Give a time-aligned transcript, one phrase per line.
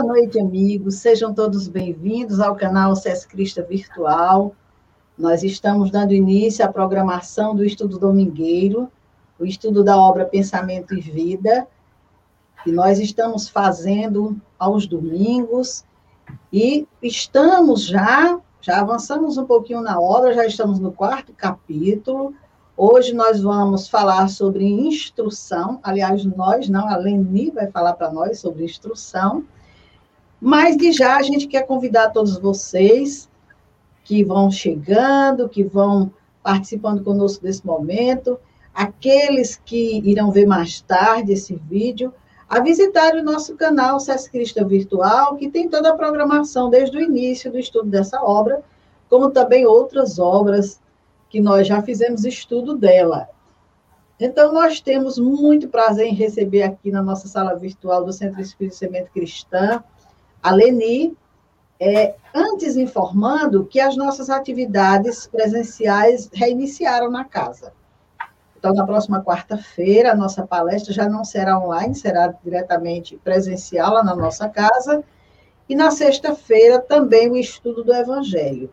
[0.00, 0.94] Boa noite, amigos.
[0.94, 4.54] Sejam todos bem-vindos ao canal SES Crista Virtual.
[5.16, 8.90] Nós estamos dando início à programação do estudo domingueiro,
[9.38, 11.68] o estudo da obra Pensamento e Vida,
[12.64, 15.84] que nós estamos fazendo aos domingos
[16.50, 22.32] e estamos já, já avançamos um pouquinho na obra, já estamos no quarto capítulo.
[22.74, 28.40] Hoje nós vamos falar sobre instrução, aliás, nós não, a Leni vai falar para nós
[28.40, 29.44] sobre instrução.
[30.40, 33.28] Mas de já a gente quer convidar todos vocês
[34.04, 36.10] que vão chegando, que vão
[36.42, 38.38] participando conosco desse momento,
[38.74, 42.12] aqueles que irão ver mais tarde esse vídeo,
[42.48, 47.00] a visitar o nosso canal SESC Crista Virtual, que tem toda a programação desde o
[47.00, 48.62] início do estudo dessa obra,
[49.08, 50.80] como também outras obras
[51.28, 53.28] que nós já fizemos estudo dela.
[54.18, 58.76] Então, nós temos muito prazer em receber aqui na nossa sala virtual do Centro Espírito
[58.76, 59.82] Semente Cristã
[60.42, 61.16] a Leni,
[61.78, 67.72] é, antes informando que as nossas atividades presenciais reiniciaram na casa.
[68.58, 74.04] Então, na próxima quarta-feira, a nossa palestra já não será online, será diretamente presencial lá
[74.04, 75.02] na nossa casa.
[75.66, 78.70] E na sexta-feira, também o estudo do Evangelho.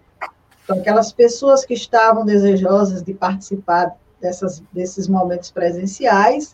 [0.64, 6.54] Então, aquelas pessoas que estavam desejosas de participar dessas, desses momentos presenciais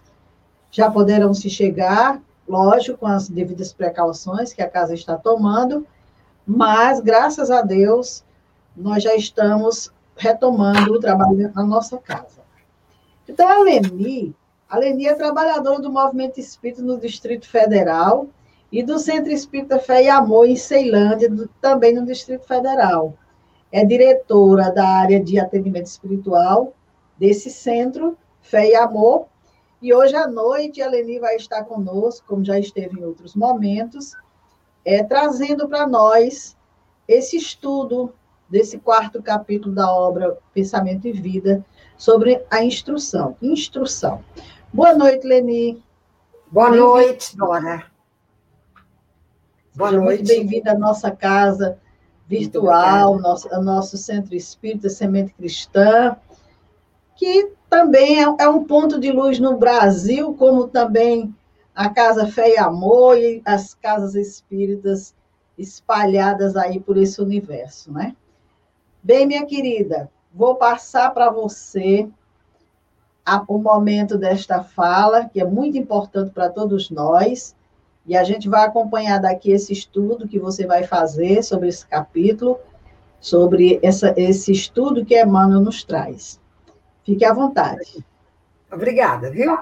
[0.70, 5.86] já poderão se chegar lógico, com as devidas precauções que a casa está tomando,
[6.46, 8.24] mas, graças a Deus,
[8.76, 12.42] nós já estamos retomando o trabalho na nossa casa.
[13.28, 14.36] Então, a Leni,
[14.70, 18.28] a Leni é trabalhadora do Movimento Espírita no Distrito Federal
[18.72, 23.14] e do Centro Espírita Fé e Amor em Ceilândia, do, também no Distrito Federal.
[23.72, 26.74] É diretora da área de atendimento espiritual
[27.18, 29.28] desse centro, Fé e Amor,
[29.84, 34.14] e hoje à noite a Leni vai estar conosco, como já esteve em outros momentos,
[34.86, 36.56] é, trazendo para nós
[37.06, 38.14] esse estudo
[38.50, 41.66] desse quarto capítulo da obra Pensamento e Vida
[41.98, 43.36] sobre a instrução.
[43.42, 44.24] Instrução.
[44.72, 45.84] Boa noite, Leni.
[46.50, 47.92] Boa noite, Dora.
[49.76, 50.20] Boa Seja noite.
[50.20, 51.78] Muito bem-vinda à nossa casa
[52.26, 56.16] virtual, nosso, ao nosso Centro Espírita Semente Cristã,
[57.18, 61.34] que também é, é um ponto de luz no Brasil, como também
[61.74, 65.16] a Casa Fé e Amor e as casas espíritas
[65.58, 68.16] espalhadas aí por esse universo, né?
[69.02, 72.08] Bem, minha querida, vou passar para você
[73.26, 77.56] a, o momento desta fala, que é muito importante para todos nós,
[78.06, 82.60] e a gente vai acompanhar daqui esse estudo que você vai fazer sobre esse capítulo,
[83.20, 86.43] sobre essa, esse estudo que Emmanuel nos traz.
[87.06, 88.04] Fique à vontade.
[88.72, 89.58] Obrigada, viu?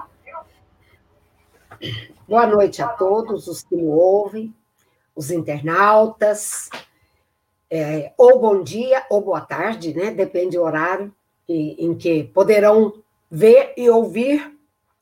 [2.28, 4.54] Boa noite a todos os que me ouvem,
[5.14, 6.70] os internautas,
[7.68, 10.12] é, ou bom dia ou boa tarde, né?
[10.12, 11.12] Depende do horário
[11.48, 14.56] em que poderão ver e ouvir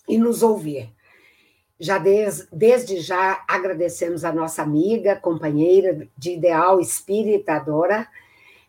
[0.08, 0.90] e nos ouvir.
[1.78, 8.08] Já des, desde já agradecemos a nossa amiga, companheira de ideal espiritadora,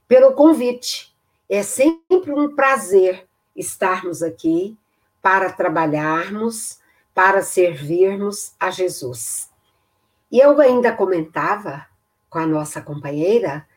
[0.07, 1.15] pelo convite.
[1.49, 4.77] É sempre um prazer estarmos aqui
[5.21, 6.79] para trabalharmos,
[7.13, 9.49] para servirmos a Jesus.
[10.31, 11.85] E eu ainda comentava
[12.29, 13.67] com a nossa companheira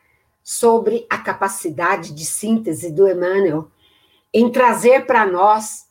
[0.41, 3.69] sobre a capacidade de síntese do Emmanuel
[4.33, 5.89] em trazer para nós,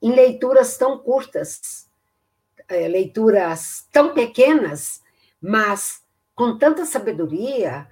[0.00, 1.88] em leituras tão curtas,
[2.68, 5.02] é, leituras tão pequenas,
[5.40, 6.02] mas
[6.34, 7.88] com tanta sabedoria,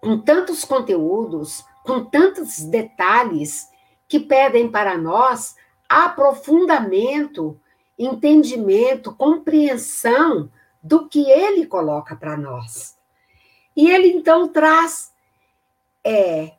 [0.00, 3.68] com tantos conteúdos, com tantos detalhes
[4.12, 5.56] que pedem para nós
[5.88, 7.58] aprofundamento,
[7.98, 12.98] entendimento, compreensão do que ele coloca para nós.
[13.74, 15.14] E ele então traz
[16.04, 16.52] é,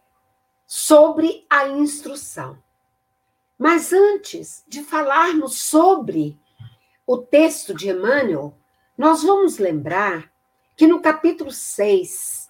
[0.66, 2.58] sobre a instrução.
[3.56, 6.36] Mas antes de falarmos sobre
[7.06, 8.58] o texto de Emmanuel,
[8.98, 10.34] nós vamos lembrar
[10.76, 12.50] que no capítulo 6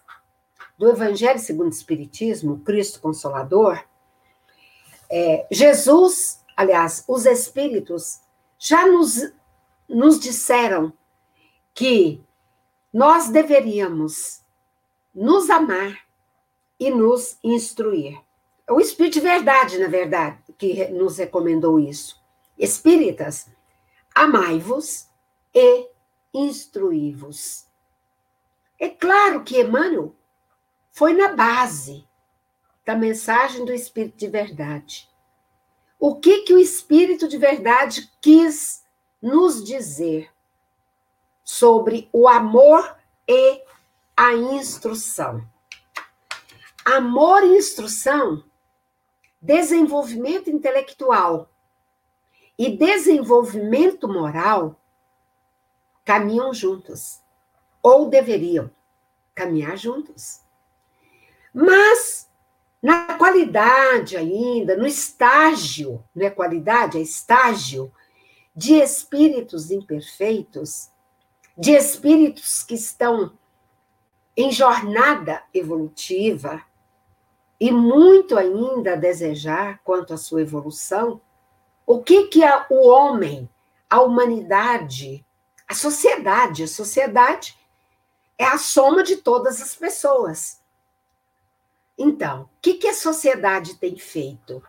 [0.77, 3.83] do Evangelho segundo o Espiritismo, Cristo Consolador,
[5.15, 8.19] é, Jesus, aliás, os Espíritos
[8.57, 9.31] já nos,
[9.87, 10.91] nos disseram
[11.71, 12.19] que
[12.91, 14.41] nós deveríamos
[15.13, 15.99] nos amar
[16.79, 18.19] e nos instruir.
[18.67, 22.19] O Espírito de Verdade, na verdade, que nos recomendou isso.
[22.57, 23.47] Espíritas,
[24.15, 25.09] amai-vos
[25.53, 25.89] e
[26.33, 27.67] instruí-vos.
[28.79, 30.15] É claro que Emmanuel
[30.89, 32.03] foi na base
[32.85, 35.09] da mensagem do Espírito de Verdade.
[35.99, 38.83] O que que o Espírito de Verdade quis
[39.21, 40.29] nos dizer
[41.43, 42.97] sobre o amor
[43.27, 43.63] e
[44.15, 45.47] a instrução.
[46.85, 48.43] Amor e instrução,
[49.41, 51.49] desenvolvimento intelectual
[52.57, 54.79] e desenvolvimento moral
[56.03, 57.21] caminham juntos,
[57.81, 58.69] ou deveriam
[59.33, 60.41] caminhar juntos.
[61.53, 62.29] Mas,
[62.83, 67.89] na qualidade ainda, no estágio, não é qualidade, é estágio,
[68.53, 70.91] de espíritos imperfeitos,
[71.57, 73.31] de espíritos que estão
[74.35, 76.61] em jornada evolutiva
[77.57, 81.21] e muito ainda a desejar quanto à sua evolução,
[81.85, 83.49] o que que o homem,
[83.89, 85.25] a humanidade,
[85.65, 87.57] a sociedade, a sociedade
[88.37, 90.62] é a soma de todas as pessoas.
[91.97, 94.63] Então, o que, que a sociedade tem feito?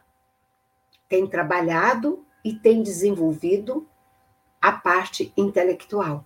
[1.08, 3.88] Tem trabalhado e tem desenvolvido
[4.60, 6.24] a parte intelectual,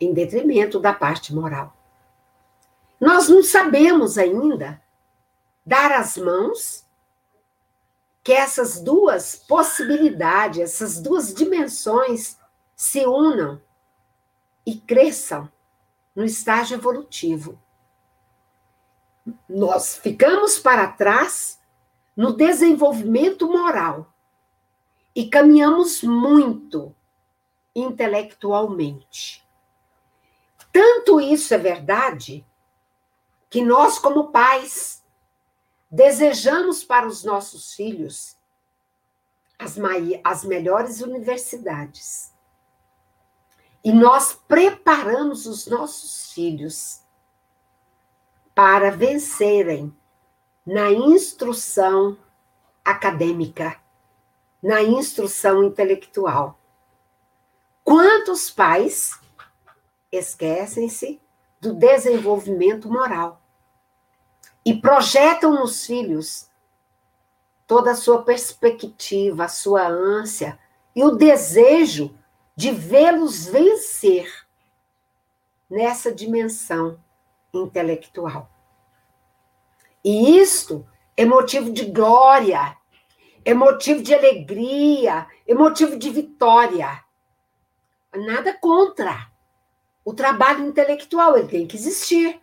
[0.00, 1.76] em detrimento da parte moral.
[3.00, 4.82] Nós não sabemos ainda
[5.64, 6.86] dar as mãos
[8.22, 12.38] que essas duas possibilidades, essas duas dimensões
[12.76, 13.60] se unam
[14.66, 15.50] e cresçam
[16.14, 17.58] no estágio evolutivo.
[19.48, 21.60] Nós ficamos para trás
[22.16, 24.12] no desenvolvimento moral
[25.14, 26.94] e caminhamos muito
[27.74, 29.46] intelectualmente.
[30.72, 32.46] Tanto isso é verdade
[33.48, 35.02] que nós, como pais,
[35.90, 38.36] desejamos para os nossos filhos
[39.58, 39.76] as,
[40.24, 42.32] as melhores universidades.
[43.82, 46.99] E nós preparamos os nossos filhos
[48.60, 49.90] para vencerem
[50.66, 52.18] na instrução
[52.84, 53.80] acadêmica,
[54.62, 56.60] na instrução intelectual.
[57.82, 59.18] Quantos pais
[60.12, 61.18] esquecem-se
[61.58, 63.40] do desenvolvimento moral
[64.62, 66.50] e projetam nos filhos
[67.66, 70.58] toda a sua perspectiva, a sua ânsia
[70.94, 72.14] e o desejo
[72.54, 74.30] de vê-los vencer
[75.70, 77.00] nessa dimensão
[77.52, 78.50] intelectual.
[80.04, 80.86] E isto
[81.16, 82.76] é motivo de glória,
[83.44, 87.04] é motivo de alegria, é motivo de vitória.
[88.14, 89.30] Nada contra.
[90.04, 92.40] O trabalho intelectual, ele tem que existir.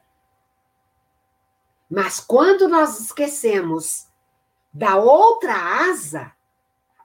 [1.90, 4.08] Mas quando nós esquecemos
[4.72, 5.56] da outra
[5.90, 6.32] asa,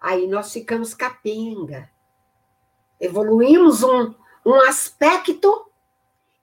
[0.00, 1.90] aí nós ficamos capenga
[3.02, 4.14] evoluímos um,
[4.46, 5.66] um aspecto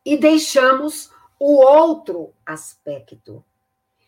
[0.03, 1.09] e deixamos
[1.39, 3.43] o outro aspecto.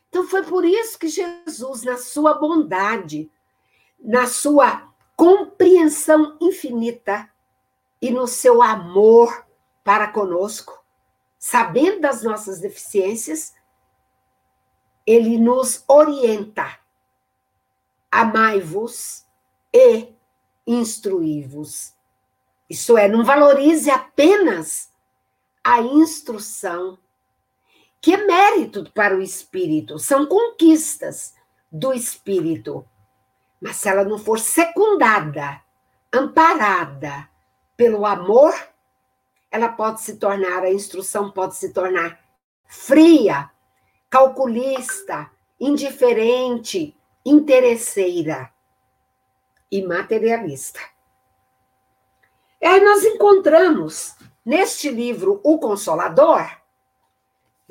[0.10, 3.32] Então foi por isso que Jesus, na sua bondade,
[3.98, 7.30] na sua compreensão infinita
[8.02, 9.46] e no seu amor
[9.84, 10.84] para conosco,
[11.40, 13.54] sabendo das nossas deficiências,
[15.06, 16.80] ele nos orienta.
[18.12, 19.26] Amai-vos
[19.74, 20.10] e
[20.68, 21.94] instruí-vos.
[22.70, 24.90] Isso é, não valorize apenas
[25.64, 26.98] a instrução,
[28.02, 31.36] que é mérito para o espírito, são conquistas
[31.72, 32.86] do espírito.
[33.62, 35.62] Mas se ela não for secundada,
[36.12, 37.30] amparada
[37.78, 38.54] pelo amor,
[39.52, 42.20] ela pode se tornar, a instrução pode se tornar
[42.66, 43.52] fria,
[44.10, 45.30] calculista,
[45.60, 48.52] indiferente, interesseira
[49.72, 50.80] e materialista.
[52.60, 54.16] E aí nós encontramos
[54.46, 56.61] neste livro O Consolador,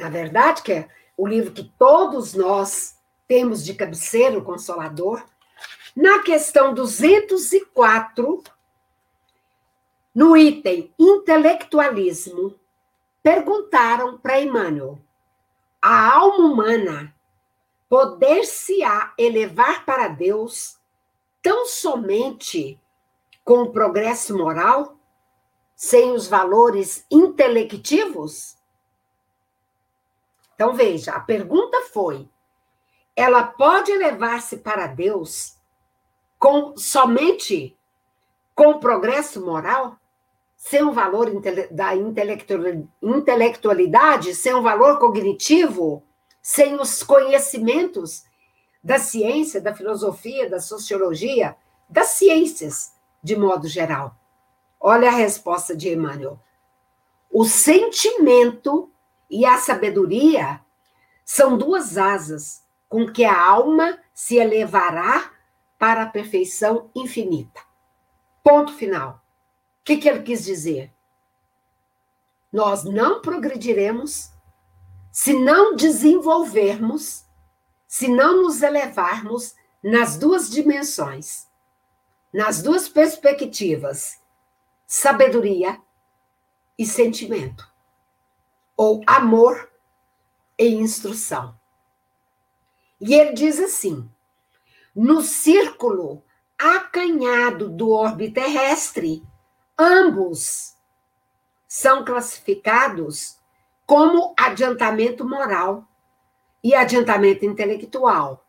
[0.00, 2.96] na verdade, que é o livro que todos nós
[3.28, 5.22] temos de cabeceira, o Consolador,
[5.94, 8.42] na questão 204,
[10.14, 12.58] no item intelectualismo,
[13.22, 14.98] perguntaram para Emmanuel:
[15.82, 17.14] a alma humana
[17.86, 20.78] poder-se-á elevar para Deus
[21.42, 22.80] tão somente
[23.44, 24.96] com o progresso moral,
[25.76, 28.59] sem os valores intelectivos?
[30.60, 32.28] Então veja, a pergunta foi:
[33.16, 35.56] ela pode elevar-se para Deus
[36.38, 37.74] com somente
[38.54, 39.96] com progresso moral,
[40.58, 41.30] sem o valor
[41.70, 46.02] da intelectualidade, sem o valor cognitivo,
[46.42, 48.26] sem os conhecimentos
[48.84, 51.56] da ciência, da filosofia, da sociologia,
[51.88, 54.14] das ciências de modo geral?
[54.78, 56.38] Olha a resposta de Emmanuel.
[57.32, 58.90] O sentimento
[59.30, 60.60] e a sabedoria
[61.24, 65.30] são duas asas com que a alma se elevará
[65.78, 67.60] para a perfeição infinita.
[68.42, 69.22] Ponto final.
[69.80, 70.92] O que, que ele quis dizer?
[72.52, 74.30] nós não progrediremos
[75.12, 77.24] se não desenvolvermos,
[77.86, 81.48] se não nos elevarmos nas duas dimensões,
[82.32, 84.20] nas duas perspectivas,
[84.86, 85.80] sabedoria
[86.78, 87.68] e sentimento,
[88.80, 89.70] ou amor
[90.58, 91.54] e instrução.
[92.98, 94.10] E ele diz assim:
[94.96, 96.24] no círculo
[96.58, 99.22] acanhado do orbe terrestre,
[99.78, 100.74] ambos
[101.68, 103.38] são classificados
[103.84, 105.86] como adiantamento moral
[106.64, 108.46] e adiantamento intelectual.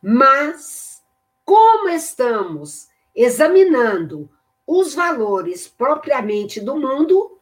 [0.00, 1.04] Mas,
[1.44, 4.30] como estamos examinando
[4.66, 7.38] os valores propriamente do mundo,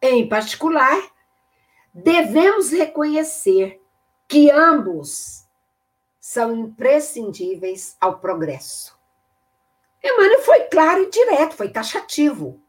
[0.00, 0.96] em particular,
[1.92, 3.80] devemos reconhecer
[4.28, 5.46] que ambos
[6.20, 8.98] são imprescindíveis ao progresso.
[10.02, 12.62] Emmanuel foi claro e direto, foi taxativo.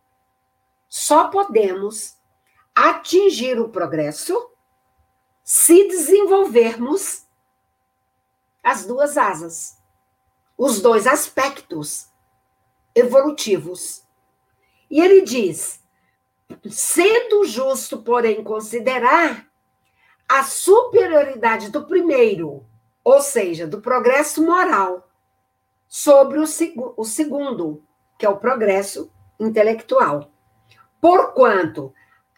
[0.90, 2.18] Só podemos
[2.76, 4.52] atingir o progresso
[5.44, 7.26] se desenvolvermos
[8.64, 9.78] as duas asas,
[10.58, 12.10] os dois aspectos
[12.94, 14.04] evolutivos.
[14.90, 15.81] E ele diz:
[16.70, 19.48] sendo justo, porém, considerar
[20.28, 22.66] a superioridade do primeiro,
[23.04, 25.10] ou seja, do progresso moral,
[25.88, 26.46] sobre o,
[26.96, 27.84] o segundo,
[28.18, 30.32] que é o progresso intelectual.
[31.02, 31.94] Porquanto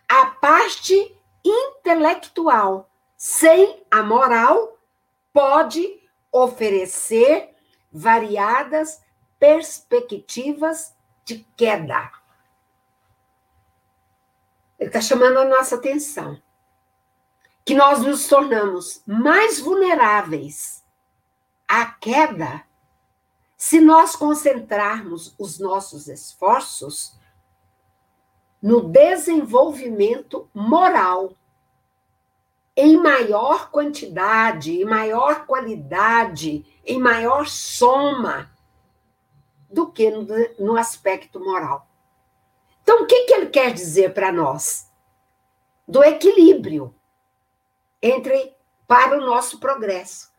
[0.08, 4.78] a parte intelectual sem a moral
[5.32, 6.02] pode
[6.32, 7.50] oferecer
[7.92, 9.02] variadas
[9.38, 12.23] perspectivas de queda.
[14.84, 16.38] Ele está chamando a nossa atenção.
[17.64, 20.84] Que nós nos tornamos mais vulneráveis
[21.66, 22.66] à queda
[23.56, 27.18] se nós concentrarmos os nossos esforços
[28.62, 31.34] no desenvolvimento moral
[32.76, 38.52] em maior quantidade, em maior qualidade, em maior soma
[39.70, 40.28] do que no,
[40.60, 41.88] no aspecto moral.
[42.84, 44.92] Então, o que, que ele quer dizer para nós?
[45.88, 46.94] Do equilíbrio
[48.02, 48.54] entre
[48.86, 50.32] para o nosso progresso.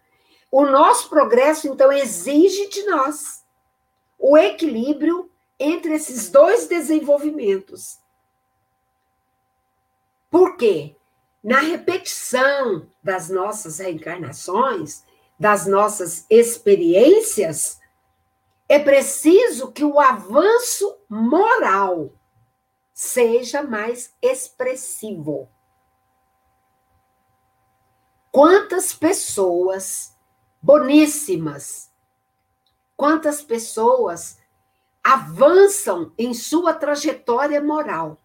[0.51, 3.43] O nosso progresso, então, exige de nós
[4.19, 7.99] o equilíbrio entre esses dois desenvolvimentos.
[10.31, 10.95] Por quê?
[11.43, 15.05] Na repetição das nossas reencarnações,
[15.39, 17.81] das nossas experiências,
[18.69, 22.11] é preciso que o avanço moral
[22.95, 25.51] seja mais expressivo.
[28.31, 30.17] Quantas pessoas
[30.63, 31.93] boníssimas,
[32.97, 34.39] quantas pessoas
[35.03, 38.19] avançam em sua trajetória moral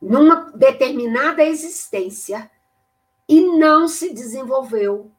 [0.00, 2.50] numa determinada existência
[3.28, 5.10] e não se desenvolveu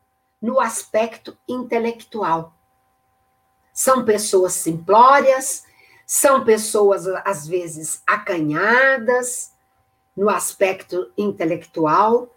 [0.42, 2.54] no aspecto intelectual.
[3.74, 5.66] São pessoas simplórias,
[6.08, 9.54] são pessoas, às vezes, acanhadas
[10.16, 12.34] no aspecto intelectual,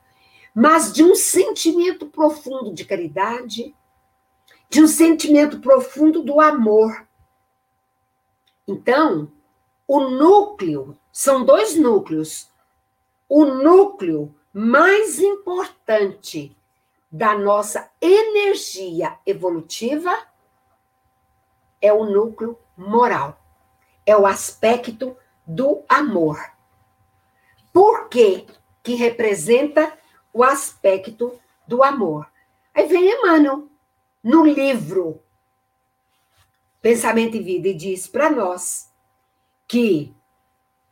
[0.53, 3.73] mas de um sentimento profundo de caridade,
[4.69, 7.07] de um sentimento profundo do amor.
[8.67, 9.31] Então,
[9.87, 12.51] o núcleo são dois núcleos.
[13.29, 16.57] O núcleo mais importante
[17.11, 20.17] da nossa energia evolutiva
[21.81, 23.40] é o núcleo moral,
[24.11, 26.39] é o aspecto do amor.
[27.73, 28.47] Por que
[28.83, 29.97] que representa
[30.33, 32.31] o aspecto do amor?
[32.75, 33.69] Aí vem Emmanuel,
[34.23, 35.23] no livro
[36.83, 38.91] Pensamento e Vida, e diz para nós
[39.69, 40.15] que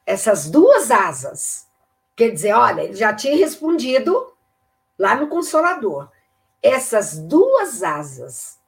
[0.06, 1.68] essas duas asas,
[2.16, 4.32] quer dizer, olha, ele já tinha respondido
[4.98, 6.10] lá no Consolador.
[6.62, 8.58] Essas duas asas,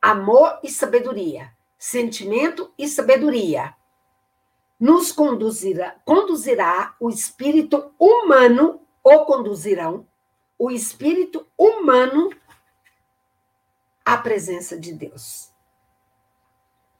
[0.00, 3.74] amor e sabedoria, sentimento e sabedoria,
[4.78, 10.06] nos conduzirá, conduzirá o espírito humano, ou conduzirão
[10.58, 12.30] o espírito humano
[14.04, 15.50] à presença de Deus.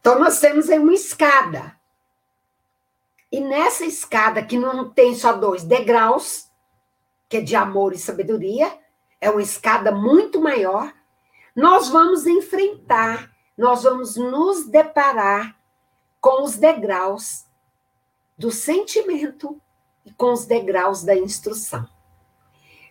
[0.01, 1.79] Então, nós temos aí uma escada
[3.35, 6.49] e nessa escada, que não tem só dois degraus,
[7.29, 8.79] que é de amor e sabedoria,
[9.21, 10.95] é uma escada muito maior,
[11.53, 15.59] nós vamos enfrentar, nós vamos nos deparar
[16.21, 17.45] com os degraus
[18.37, 19.61] do sentimento
[20.05, 21.89] e com os degraus da instrução.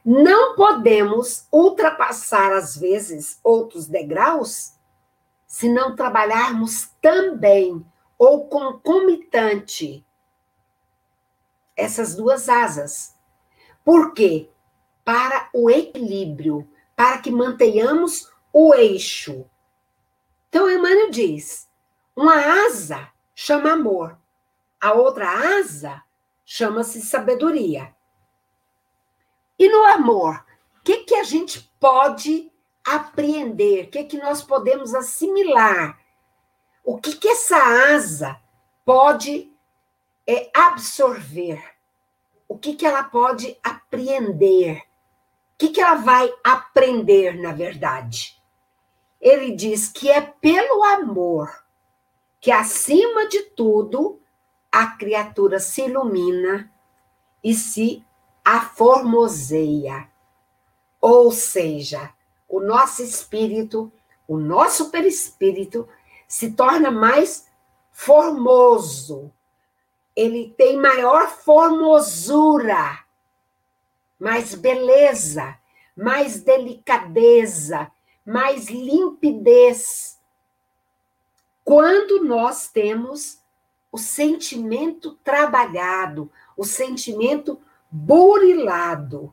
[0.04, 4.74] Não podemos ultrapassar, às vezes, outros degraus
[5.48, 7.86] se não trabalharmos também
[8.18, 10.06] ou concomitante
[11.76, 13.16] essas duas asas.
[13.84, 14.50] Por quê?
[15.06, 19.46] Para o equilíbrio, para que mantenhamos o eixo.
[20.50, 21.70] Então, Emmanuel diz:
[22.16, 22.36] uma
[22.66, 24.18] asa chama amor,
[24.84, 26.04] a outra asa
[26.44, 27.96] chama-se sabedoria.
[29.58, 30.46] E no amor,
[30.78, 32.52] o que, que a gente pode
[32.86, 33.86] apreender?
[33.86, 35.98] O que, que nós podemos assimilar?
[36.84, 37.56] O que, que essa
[37.96, 38.42] asa
[38.84, 39.50] pode
[40.28, 41.64] é, absorver?
[42.46, 44.80] O que, que ela pode apreender?
[44.80, 48.38] O que, que ela vai aprender, na verdade?
[49.22, 51.64] Ele diz que é pelo amor
[52.42, 54.20] que, acima de tudo,
[54.74, 56.68] a criatura se ilumina
[57.44, 58.04] e se
[58.44, 60.10] aformoseia.
[61.00, 62.12] Ou seja,
[62.50, 63.92] o nosso espírito,
[64.28, 65.88] o nosso perispírito
[66.28, 67.48] se torna mais
[67.92, 69.32] formoso.
[70.16, 73.06] Ele tem maior formosura,
[74.20, 75.56] mais beleza,
[75.96, 77.92] mais delicadeza,
[78.26, 80.20] mais limpidez.
[81.64, 83.43] Quando nós temos
[83.94, 89.32] o sentimento trabalhado, o sentimento burilado.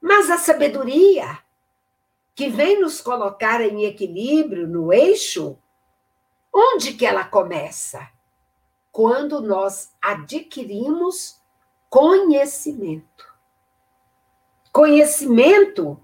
[0.00, 1.38] Mas a sabedoria,
[2.34, 5.58] que vem nos colocar em equilíbrio, no eixo,
[6.50, 8.10] onde que ela começa?
[8.90, 11.38] Quando nós adquirimos
[11.90, 13.34] conhecimento.
[14.72, 16.02] Conhecimento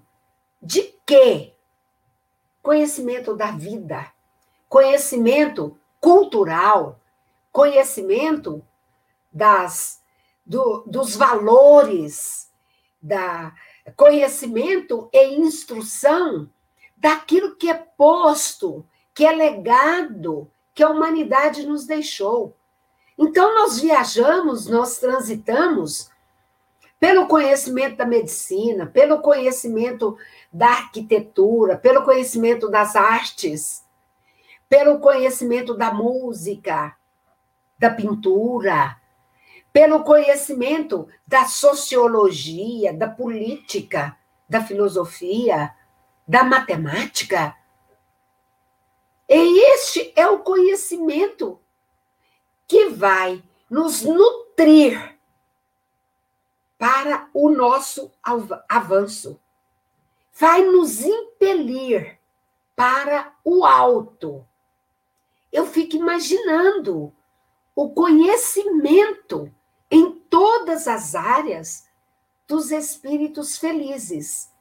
[0.61, 1.55] de quê?
[2.61, 4.13] Conhecimento da vida,
[4.69, 6.99] conhecimento cultural,
[7.49, 8.61] conhecimento
[9.31, 10.01] das
[10.45, 12.51] do, dos valores,
[13.01, 13.53] da
[13.95, 16.49] conhecimento e instrução
[16.97, 22.53] daquilo que é posto, que é legado, que a humanidade nos deixou.
[23.17, 26.11] Então, nós viajamos, nós transitamos
[26.99, 30.17] pelo conhecimento da medicina, pelo conhecimento
[30.51, 33.85] da arquitetura, pelo conhecimento das artes,
[34.73, 36.97] pelo conhecimento da música,
[37.77, 38.99] da pintura,
[39.71, 44.17] pelo conhecimento da sociologia, da política,
[44.49, 45.75] da filosofia,
[46.27, 47.55] da matemática.
[49.29, 51.61] E este é o conhecimento
[52.67, 55.19] que vai nos nutrir
[56.79, 58.11] para o nosso
[58.67, 59.39] avanço,
[60.33, 62.17] vai nos impelir
[62.75, 64.43] para o alto.
[65.53, 67.13] Eu fico imaginando
[67.75, 69.53] o conhecimento
[69.89, 71.87] em todas as áreas
[72.47, 74.51] dos espíritos felizes.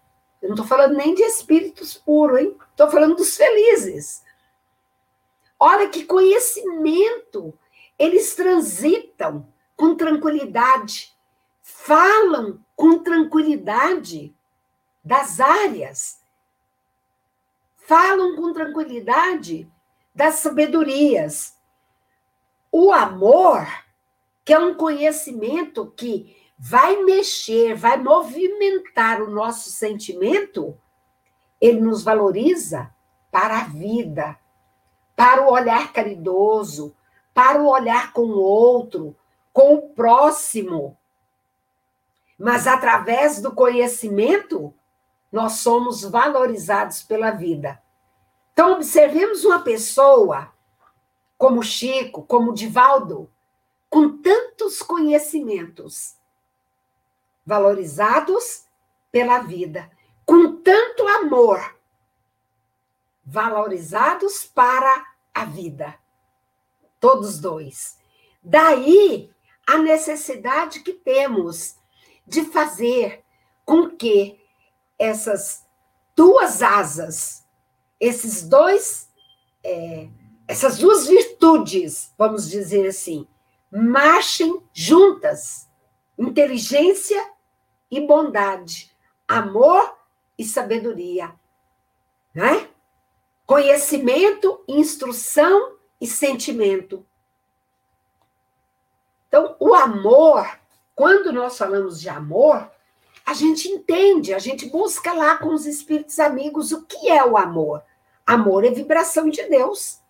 [0.43, 2.59] Eu não estou falando nem de espíritos puros, hein?
[2.71, 4.23] Estou falando dos felizes.
[5.59, 7.59] Olha que conhecimento!
[7.99, 11.17] Eles transitam com tranquilidade,
[11.63, 14.35] falam com tranquilidade
[15.03, 16.21] das áreas,
[17.77, 19.72] falam com tranquilidade
[20.15, 21.57] das sabedorias.
[22.71, 23.67] O amor
[24.45, 30.79] que é um conhecimento que vai mexer, vai movimentar o nosso sentimento,
[31.61, 32.93] ele nos valoriza
[33.31, 34.39] para a vida,
[35.17, 36.95] para o olhar caridoso,
[37.33, 39.17] para o olhar com o outro,
[39.53, 40.97] com o próximo.
[42.39, 44.75] Mas através do conhecimento,
[45.31, 47.81] nós somos valorizados pela vida.
[48.53, 50.53] Então, observemos uma pessoa
[51.39, 53.31] como Chico, como Divaldo,
[53.89, 56.17] com tantos conhecimentos
[57.45, 58.67] valorizados
[59.11, 59.91] pela vida,
[60.25, 61.77] com tanto amor
[63.25, 65.99] valorizados para a vida.
[67.01, 67.99] Todos dois.
[68.43, 69.31] Daí
[69.67, 71.77] a necessidade que temos
[72.27, 73.25] de fazer
[73.65, 74.41] com que
[74.99, 75.67] essas
[76.15, 77.42] duas asas,
[78.03, 79.09] esses dois,
[79.63, 80.09] é,
[80.49, 83.29] essas duas virtudes, vamos dizer assim,
[83.71, 85.69] marchem juntas.
[86.19, 87.31] Inteligência
[87.91, 88.95] e bondade,
[89.27, 89.97] amor
[90.37, 91.33] e sabedoria,
[92.35, 92.69] né?
[93.47, 97.07] Conhecimento, instrução e sentimento.
[99.29, 100.47] Então, o amor,
[100.95, 102.71] quando nós falamos de amor,
[103.25, 107.37] a gente entende, a gente busca lá com os espíritos amigos o que é o
[107.37, 107.83] amor.
[108.33, 110.01] Amor é vibração de Deus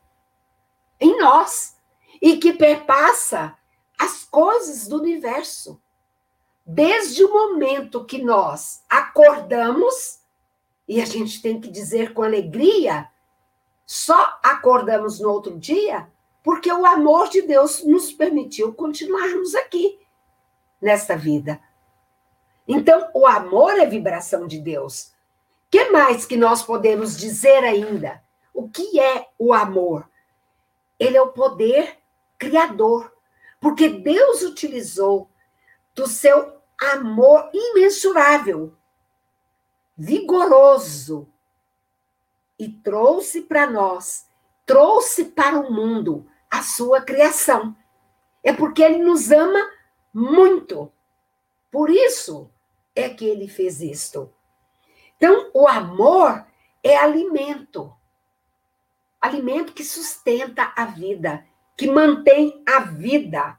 [1.01, 1.77] em nós
[2.21, 3.59] e que perpassa
[3.99, 5.83] as coisas do universo.
[6.65, 10.21] Desde o momento que nós acordamos,
[10.87, 13.11] e a gente tem que dizer com alegria,
[13.85, 16.09] só acordamos no outro dia,
[16.45, 19.99] porque o amor de Deus nos permitiu continuarmos aqui,
[20.81, 21.61] nesta vida.
[22.69, 25.13] Então, o amor é vibração de Deus.
[25.73, 28.23] Que mais que nós podemos dizer ainda?
[28.53, 30.07] O que é o amor?
[31.01, 31.97] Ele é o poder
[32.39, 33.11] criador,
[33.59, 35.31] porque Deus utilizou
[35.95, 38.75] do seu amor imensurável,
[39.97, 41.27] vigoroso,
[42.59, 44.27] e trouxe para nós,
[44.67, 47.75] trouxe para o mundo a sua criação.
[48.45, 49.71] É porque ele nos ama
[50.13, 50.93] muito.
[51.71, 52.51] Por isso
[52.95, 54.31] é que ele fez isto.
[55.23, 56.45] Então, o amor
[56.83, 57.95] é alimento.
[59.21, 63.57] Alimento que sustenta a vida, que mantém a vida,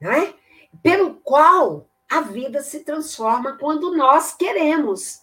[0.00, 0.32] né?
[0.80, 5.22] pelo qual a vida se transforma quando nós queremos,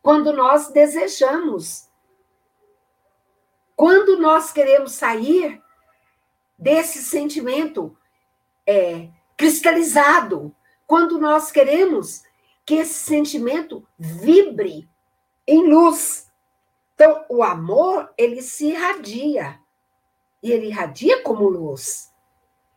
[0.00, 1.90] quando nós desejamos.
[3.76, 5.62] Quando nós queremos sair
[6.58, 7.94] desse sentimento
[8.66, 12.22] é, cristalizado, quando nós queremos
[12.64, 14.88] que esse sentimento vibre
[15.48, 16.30] em luz.
[16.94, 19.58] Então, o amor, ele se irradia.
[20.42, 22.12] E ele irradia como luz.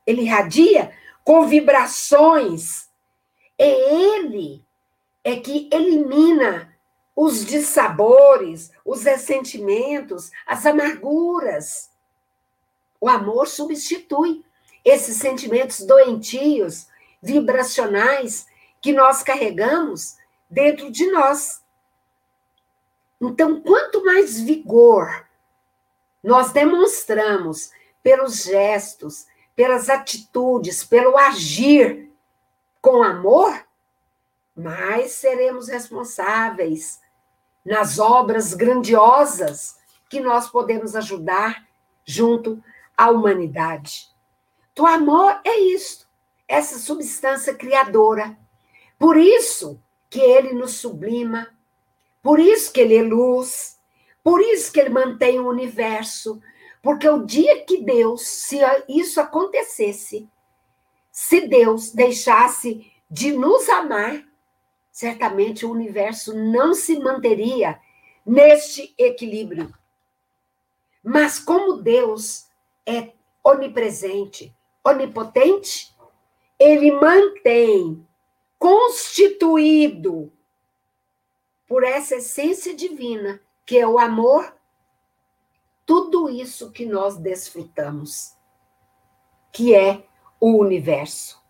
[0.07, 2.89] Ele irradia com vibrações.
[3.59, 4.65] É ele
[5.23, 6.73] é que elimina
[7.15, 11.91] os dissabores, os ressentimentos, as amarguras.
[12.99, 14.43] O amor substitui
[14.83, 16.87] esses sentimentos doentios,
[17.21, 18.47] vibracionais
[18.81, 20.17] que nós carregamos
[20.49, 21.60] dentro de nós.
[23.21, 25.27] Então, quanto mais vigor
[26.23, 32.11] nós demonstramos pelos gestos, pelas atitudes, pelo agir
[32.81, 33.63] com amor,
[34.55, 36.99] mais seremos responsáveis
[37.63, 39.77] nas obras grandiosas
[40.09, 41.67] que nós podemos ajudar
[42.03, 42.61] junto
[42.97, 44.09] à humanidade.
[44.79, 46.07] O amor é isto,
[46.47, 48.35] essa substância criadora.
[48.97, 49.79] Por isso
[50.09, 51.47] que ele nos sublima,
[52.21, 53.79] por isso que ele é luz,
[54.23, 56.41] por isso que ele mantém o universo,
[56.81, 60.27] porque o dia que Deus, se isso acontecesse,
[61.11, 64.23] se Deus deixasse de nos amar,
[64.91, 67.79] certamente o universo não se manteria
[68.25, 69.73] neste equilíbrio.
[71.03, 72.47] Mas como Deus
[72.85, 73.11] é
[73.43, 75.95] onipresente, onipotente,
[76.59, 78.07] ele mantém
[78.59, 80.31] constituído
[81.71, 84.53] por essa essência divina, que é o amor,
[85.85, 88.35] tudo isso que nós desfrutamos,
[89.53, 90.03] que é
[90.37, 91.41] o universo.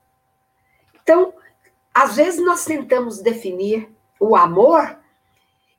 [1.02, 1.34] Então,
[1.92, 4.96] às vezes nós tentamos definir o amor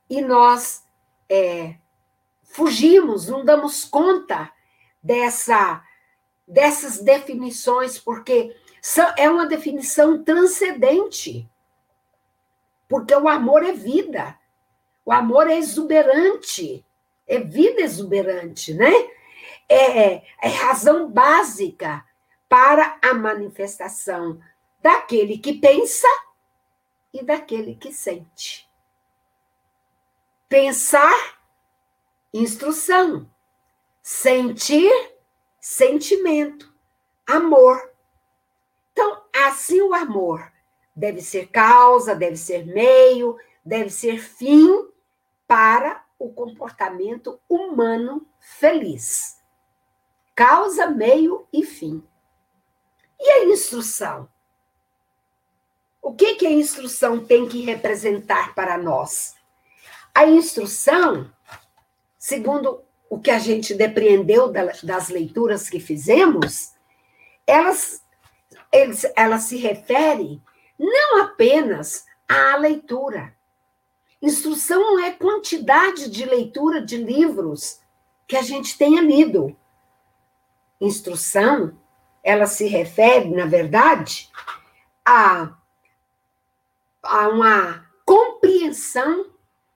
[0.09, 0.85] e nós
[1.29, 1.75] é,
[2.43, 4.51] fugimos, não damos conta
[5.01, 5.81] dessa
[6.45, 8.53] dessas definições, porque
[9.15, 11.49] é uma definição transcendente.
[12.93, 14.37] Porque o amor é vida.
[15.03, 16.85] O amor é exuberante.
[17.25, 18.91] É vida exuberante, né?
[19.67, 22.05] É, é razão básica
[22.47, 24.39] para a manifestação
[24.79, 26.07] daquele que pensa
[27.11, 28.69] e daquele que sente.
[30.47, 31.39] Pensar,
[32.31, 33.27] instrução.
[34.03, 34.93] Sentir,
[35.59, 36.71] sentimento,
[37.25, 37.91] amor.
[38.91, 40.52] Então, assim o amor
[40.95, 44.87] deve ser causa, deve ser meio, deve ser fim
[45.47, 49.39] para o comportamento humano feliz.
[50.35, 52.03] Causa, meio e fim.
[53.19, 54.27] E a instrução?
[56.01, 59.35] O que, que a instrução tem que representar para nós?
[60.13, 61.31] A instrução,
[62.17, 66.73] segundo o que a gente depreendeu das leituras que fizemos,
[67.45, 68.03] elas,
[68.71, 70.41] eles, ela se refere
[70.77, 73.35] não apenas à leitura.
[74.21, 77.81] Instrução não é quantidade de leitura de livros
[78.27, 79.55] que a gente tenha lido.
[80.79, 81.77] Instrução,
[82.23, 84.31] ela se refere, na verdade,
[85.05, 85.55] a,
[87.03, 89.29] a uma compreensão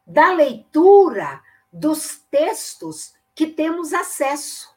[0.06, 4.74] da leitura dos textos que temos acesso,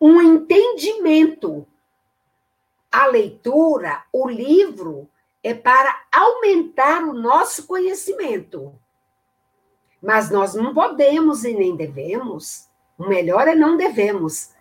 [0.00, 1.66] um entendimento.
[2.90, 5.10] A leitura, o livro,
[5.42, 8.74] é para aumentar o nosso conhecimento.
[10.02, 14.52] Mas nós não podemos e nem devemos, o melhor é não devemos,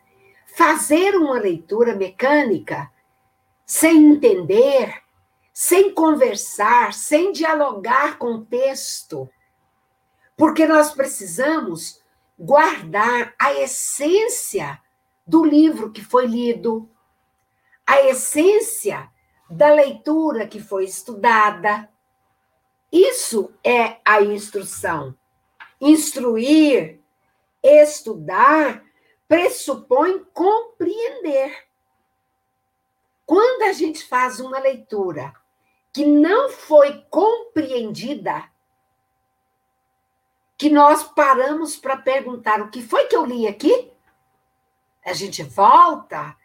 [0.55, 2.91] fazer uma leitura mecânica
[3.65, 5.01] sem entender,
[5.53, 9.29] sem conversar, sem dialogar com o texto.
[10.35, 12.01] Porque nós precisamos
[12.39, 14.79] guardar a essência
[15.25, 16.89] do livro que foi lido,
[17.85, 19.09] a essência
[19.49, 21.89] da leitura que foi estudada.
[22.91, 25.15] Isso é a instrução.
[25.79, 26.99] Instruir,
[27.63, 28.83] estudar,
[29.27, 31.67] pressupõe compreender.
[33.25, 35.33] Quando a gente faz uma leitura
[35.91, 38.49] que não foi compreendida,
[40.57, 43.91] que nós paramos para perguntar o que foi que eu li aqui,
[45.05, 46.35] a gente volta,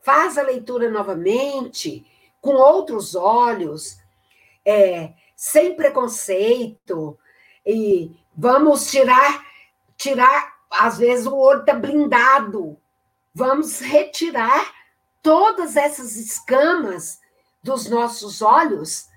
[0.00, 2.06] faz a leitura novamente,
[2.40, 3.98] com outros olhos,
[4.64, 7.18] é, sem preconceito,
[7.64, 9.44] e vamos tirar,
[9.96, 12.76] tirar, às vezes o olho está blindado,
[13.34, 14.72] vamos retirar
[15.22, 17.20] todas essas escamas
[17.62, 19.08] dos nossos olhos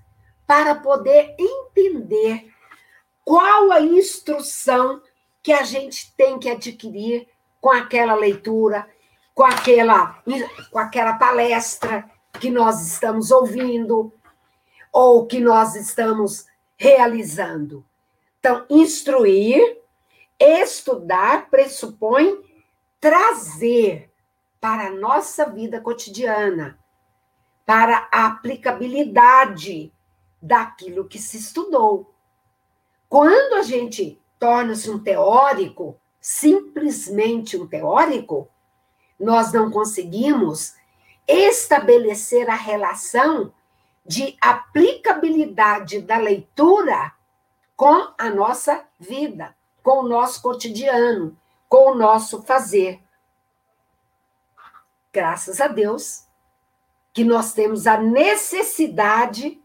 [0.46, 2.52] para poder entender
[3.24, 5.00] qual a instrução
[5.42, 7.26] que a gente tem que adquirir
[7.60, 8.86] com aquela leitura,
[9.34, 10.22] com aquela,
[10.70, 12.10] com aquela palestra
[12.40, 14.12] que nós estamos ouvindo
[14.92, 17.84] ou que nós estamos realizando.
[18.38, 19.78] Então, instruir,
[20.38, 22.42] estudar pressupõe
[23.00, 24.10] trazer
[24.60, 26.78] para a nossa vida cotidiana,
[27.66, 29.92] para a aplicabilidade
[30.40, 32.14] daquilo que se estudou.
[33.08, 38.48] Quando a gente torna-se um teórico, simplesmente um teórico,
[39.20, 40.74] nós não conseguimos
[41.26, 43.52] estabelecer a relação
[44.04, 47.12] de aplicabilidade da leitura
[47.76, 51.36] com a nossa vida, com o nosso cotidiano,
[51.68, 53.04] com o nosso fazer
[55.14, 56.26] graças a Deus,
[57.12, 59.62] que nós temos a necessidade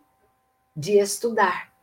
[0.76, 1.74] de estudar.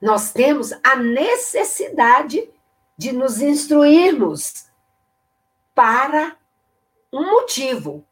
[0.00, 2.48] Nós temos a necessidade
[2.96, 4.66] de nos instruirmos
[5.74, 6.36] para
[7.12, 8.06] um motivo.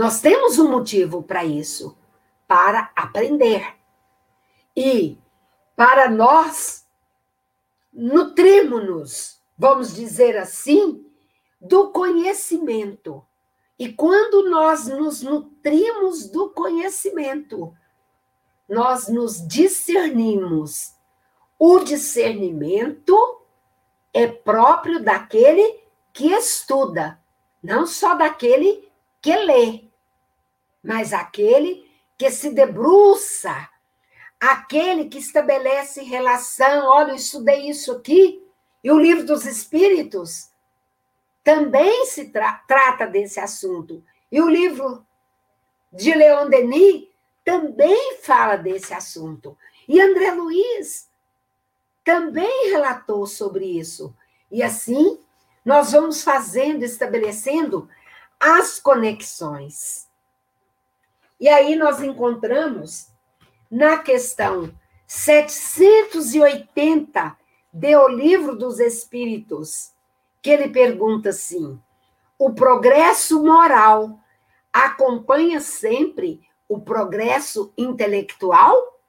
[0.00, 1.94] Nós temos um motivo para isso,
[2.48, 3.74] para aprender.
[4.74, 5.18] E
[5.76, 6.86] para nós
[7.92, 11.04] nutrimos-nos, vamos dizer assim,
[11.60, 13.22] do conhecimento.
[13.78, 17.76] E quando nós nos nutrimos do conhecimento,
[18.66, 20.94] nós nos discernimos.
[21.58, 23.42] O discernimento
[24.14, 25.78] é próprio daquele
[26.10, 27.20] que estuda,
[27.62, 29.89] não só daquele que lê,
[30.82, 33.68] mas aquele que se debruça,
[34.38, 36.86] aquele que estabelece relação.
[36.86, 38.42] Olha, eu estudei isso aqui,
[38.82, 40.50] e o livro dos Espíritos
[41.44, 44.02] também se tra trata desse assunto.
[44.30, 45.04] E o livro
[45.92, 47.08] de Leon Denis
[47.44, 49.56] também fala desse assunto.
[49.88, 51.08] E André Luiz
[52.04, 54.14] também relatou sobre isso.
[54.50, 55.18] E assim,
[55.64, 57.88] nós vamos fazendo, estabelecendo
[58.38, 60.09] as conexões.
[61.40, 63.10] E aí nós encontramos
[63.70, 64.70] na questão
[65.06, 67.34] 780
[67.72, 69.94] de O Livro dos Espíritos,
[70.42, 71.80] que ele pergunta assim:
[72.38, 74.20] o progresso moral
[74.70, 79.00] acompanha sempre o progresso intelectual?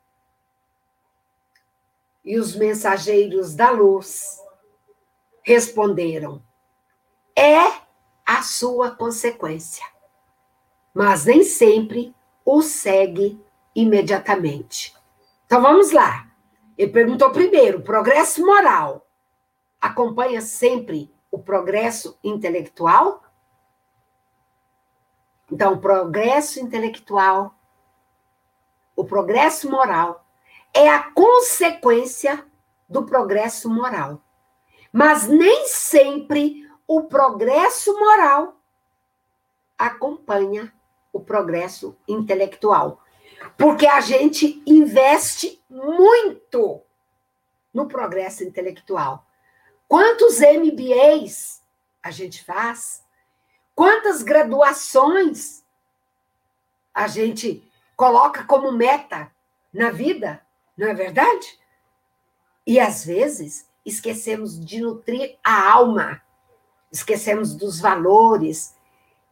[2.23, 4.39] E os mensageiros da luz
[5.43, 6.41] responderam:
[7.35, 7.81] é
[8.25, 9.85] a sua consequência,
[10.93, 13.43] mas nem sempre o segue
[13.75, 14.95] imediatamente.
[15.45, 16.27] Então vamos lá.
[16.77, 19.07] Ele perguntou primeiro: progresso moral
[19.79, 23.23] acompanha sempre o progresso intelectual?
[25.51, 27.53] Então, o progresso intelectual,
[28.95, 30.25] o progresso moral,
[30.73, 32.45] é a consequência
[32.87, 34.21] do progresso moral.
[34.93, 38.61] Mas nem sempre o progresso moral
[39.77, 40.73] acompanha
[41.11, 43.01] o progresso intelectual.
[43.57, 46.81] Porque a gente investe muito
[47.73, 49.25] no progresso intelectual.
[49.87, 51.61] Quantos MBAs
[52.01, 53.03] a gente faz?
[53.75, 55.63] Quantas graduações
[56.93, 59.31] a gente coloca como meta
[59.73, 60.45] na vida?
[60.77, 61.59] Não é verdade?
[62.65, 66.21] E às vezes esquecemos de nutrir a alma,
[66.91, 68.75] esquecemos dos valores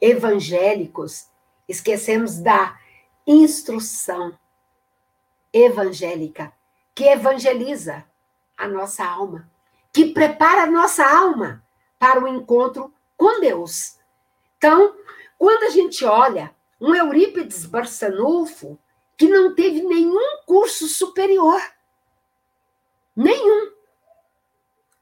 [0.01, 1.28] evangélicos,
[1.69, 2.77] esquecemos da
[3.25, 4.37] instrução
[5.53, 6.51] evangélica
[6.93, 8.03] que evangeliza
[8.57, 9.49] a nossa alma
[9.91, 11.63] que prepara a nossa alma
[11.97, 13.97] para o encontro com Deus.
[14.57, 14.95] Então,
[15.37, 18.79] quando a gente olha um Eurípides Barçanufo,
[19.17, 21.61] que não teve nenhum curso superior,
[23.15, 23.73] nenhum.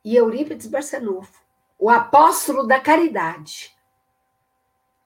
[0.03, 1.43] E Eurípides Barçanufo,
[1.77, 3.77] o apóstolo da caridade,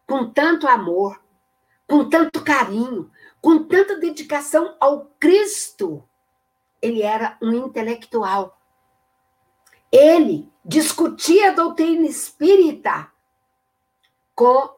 [0.08, 1.21] com tanto amor,
[1.91, 6.08] com tanto carinho, com tanta dedicação ao Cristo.
[6.82, 8.58] Ele era um intelectual.
[9.91, 13.12] Ele discutia a doutrina espírita
[14.34, 14.73] com,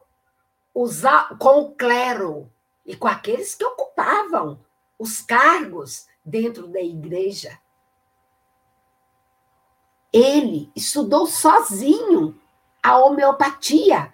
[0.74, 1.02] os,
[1.38, 2.50] com o clero
[2.84, 4.58] e com aqueles que ocupavam
[4.98, 7.60] os cargos dentro da igreja.
[10.12, 12.36] Ele estudou sozinho
[12.82, 14.12] a homeopatia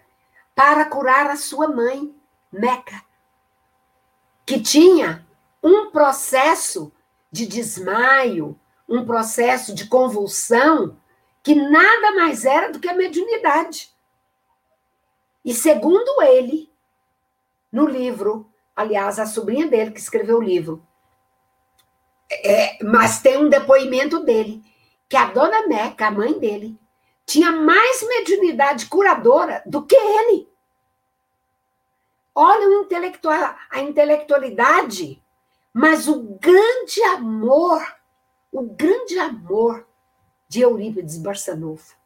[0.54, 2.14] para curar a sua mãe,
[2.52, 3.04] Meca,
[4.44, 5.26] que tinha
[5.62, 6.92] um processo
[7.30, 8.58] de desmaio,
[8.88, 10.96] um processo de convulsão,
[11.42, 13.94] que nada mais era do que a mediunidade.
[15.44, 16.70] E segundo ele,
[17.72, 20.84] no livro, aliás, a sobrinha dele que escreveu o livro,
[22.30, 24.62] é, mas tem um depoimento dele,
[25.08, 26.78] que a dona Meca, a mãe dele,
[27.24, 30.49] tinha mais mediunidade curadora do que ele.
[32.34, 35.22] Olha o intelectual, a intelectualidade,
[35.72, 37.82] mas o grande amor,
[38.52, 39.86] o grande amor
[40.48, 41.96] de Eurípides Barçanufo.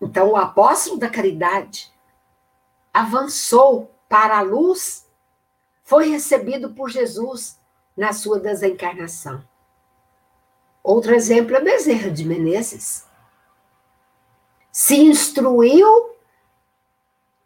[0.00, 1.92] Então, o apóstolo da caridade
[2.92, 5.08] avançou para a luz,
[5.82, 7.60] foi recebido por Jesus
[7.96, 9.46] na sua desencarnação.
[10.82, 13.06] Outro exemplo é Bezerra de Menezes.
[14.72, 16.11] Se instruiu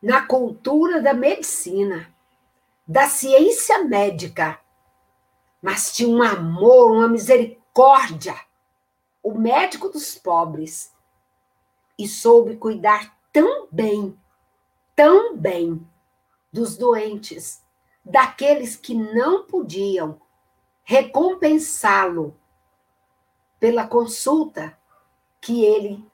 [0.07, 2.15] na cultura da medicina,
[2.87, 4.57] da ciência médica,
[5.61, 8.37] mas tinha um amor, uma misericórdia,
[9.21, 10.95] o médico dos pobres,
[11.99, 14.17] e soube cuidar tão bem,
[14.95, 15.85] tão bem
[16.53, 17.65] dos doentes,
[18.05, 20.21] daqueles que não podiam
[20.85, 22.39] recompensá-lo
[23.59, 24.79] pela consulta
[25.41, 26.09] que ele,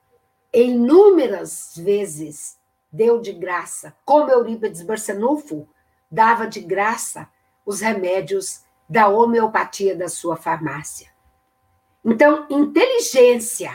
[0.51, 2.59] inúmeras vezes,
[2.93, 5.67] deu de graça, como Eurípides Barçanufo
[6.11, 7.29] dava de graça
[7.65, 11.11] os remédios da homeopatia da sua farmácia.
[12.05, 13.73] Então, inteligência.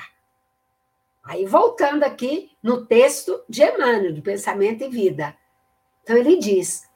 [1.23, 5.35] Aí, voltando aqui no texto de Emmanuel, do Pensamento e Vida.
[6.03, 6.87] Então, ele diz: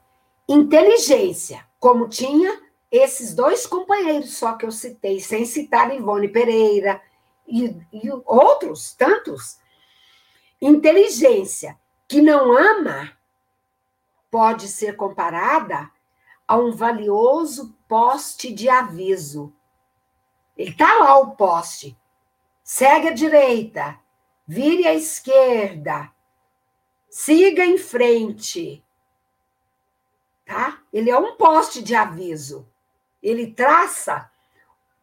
[0.48, 7.00] inteligência, como tinha esses dois companheiros só que eu citei, sem citar Ivone Pereira
[7.48, 9.58] e, e outros tantos.
[10.60, 11.76] Inteligência
[12.12, 13.10] que não ama
[14.30, 15.90] pode ser comparada
[16.46, 19.50] a um valioso poste de aviso.
[20.54, 21.98] Ele está lá o poste.
[22.62, 23.98] Segue à direita,
[24.46, 26.12] vire à esquerda,
[27.08, 28.84] siga em frente.
[30.44, 30.82] Tá?
[30.92, 32.68] Ele é um poste de aviso
[33.22, 34.28] ele traça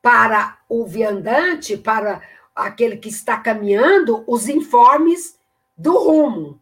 [0.02, 2.22] para o viandante, para
[2.54, 5.40] aquele que está caminhando, os informes
[5.78, 6.62] do rumo.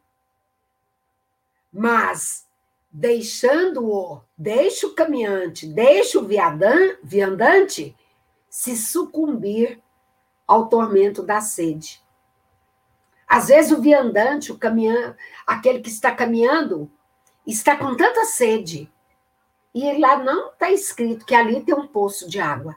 [1.77, 2.47] Mas
[2.89, 6.27] deixando-o, deixa o caminhante, deixa o
[7.03, 7.95] viandante
[8.49, 9.79] se sucumbir
[10.47, 12.03] ao tormento da sede.
[13.27, 16.89] Às vezes o viandante, o caminhante, aquele que está caminhando,
[17.45, 18.91] está com tanta sede
[19.71, 22.75] e lá não está escrito que ali tem um poço de água.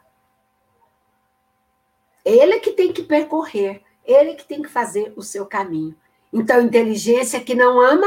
[2.23, 5.97] Ele que tem que percorrer, ele que tem que fazer o seu caminho.
[6.31, 8.07] Então, inteligência que não ama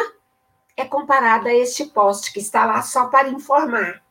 [0.76, 4.04] é comparada a este poste que está lá só para informar.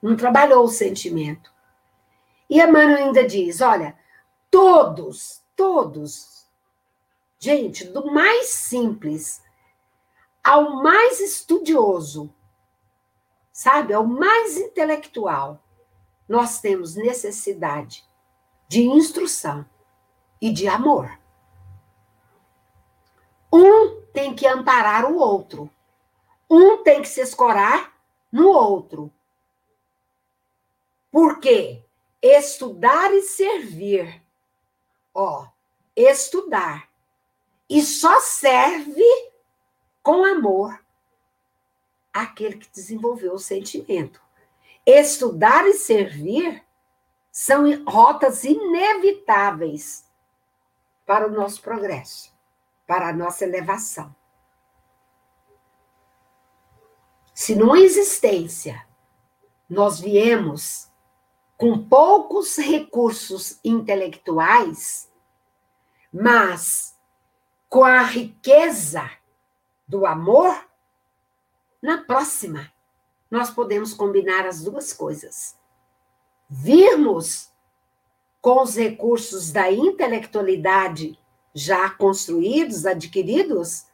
[0.00, 1.52] Não trabalhou o sentimento.
[2.48, 3.96] E Emmanuel ainda diz: olha,
[4.50, 6.46] todos, todos,
[7.38, 9.42] gente, do mais simples
[10.42, 12.32] ao mais estudioso,
[13.52, 15.62] sabe, é o mais intelectual,
[16.28, 18.02] nós temos necessidade
[18.66, 19.66] de instrução
[20.40, 21.18] e de amor.
[23.52, 25.70] Um tem que amparar o outro.
[26.50, 27.96] Um tem que se escorar
[28.32, 29.12] no outro.
[31.08, 31.84] Por quê?
[32.20, 34.20] Estudar e servir.
[35.14, 35.46] Ó,
[35.94, 36.88] estudar.
[37.70, 39.04] E só serve
[40.02, 40.84] com amor
[42.12, 44.20] aquele que desenvolveu o sentimento.
[44.84, 46.66] Estudar e servir
[47.30, 50.04] são rotas inevitáveis
[51.06, 52.36] para o nosso progresso,
[52.88, 54.16] para a nossa elevação.
[57.34, 58.84] Se numa existência
[59.68, 60.90] nós viemos
[61.58, 65.12] com poucos recursos intelectuais,
[66.10, 66.96] mas
[67.68, 69.08] com a riqueza
[69.86, 70.66] do amor,
[71.82, 72.72] na próxima,
[73.30, 75.58] nós podemos combinar as duas coisas.
[76.48, 77.52] Virmos
[78.40, 81.18] com os recursos da intelectualidade
[81.54, 83.86] já construídos, adquiridos,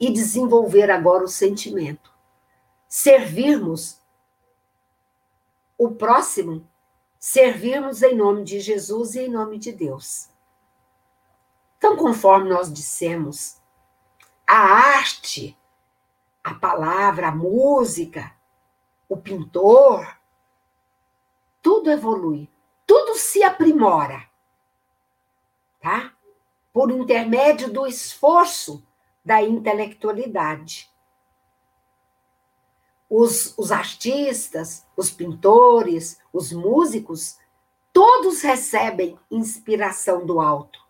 [0.00, 2.10] e desenvolver agora o sentimento.
[2.88, 4.00] Servirmos
[5.76, 6.66] o próximo,
[7.18, 10.30] servirmos em nome de Jesus e em nome de Deus.
[11.76, 13.60] Então, conforme nós dissemos,
[14.46, 15.56] a arte,
[16.42, 18.34] a palavra, a música,
[19.08, 20.18] o pintor,
[21.62, 22.50] tudo evolui,
[22.86, 24.28] tudo se aprimora,
[25.80, 26.12] tá?
[26.72, 28.84] Por intermédio do esforço
[29.24, 30.90] da intelectualidade.
[33.08, 37.38] Os, os artistas, os pintores, os músicos,
[37.92, 40.80] todos recebem inspiração do alto.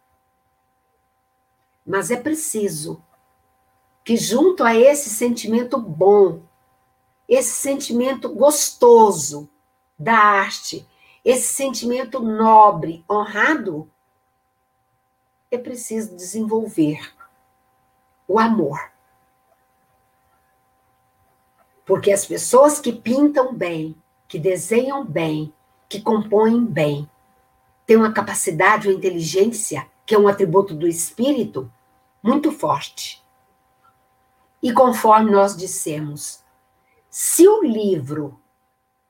[1.87, 3.03] Mas é preciso
[4.05, 6.43] que, junto a esse sentimento bom,
[7.29, 9.49] esse sentimento gostoso
[9.99, 10.87] da arte,
[11.25, 13.91] esse sentimento nobre, honrado,
[15.51, 17.13] é preciso desenvolver
[18.27, 18.93] o amor.
[21.85, 23.97] Porque as pessoas que pintam bem,
[24.29, 25.53] que desenham bem,
[25.89, 27.11] que compõem bem,
[27.85, 31.71] têm uma capacidade, uma inteligência, que é um atributo do espírito,
[32.23, 33.21] muito forte.
[34.63, 36.45] E conforme nós dissemos,
[37.09, 38.41] se o livro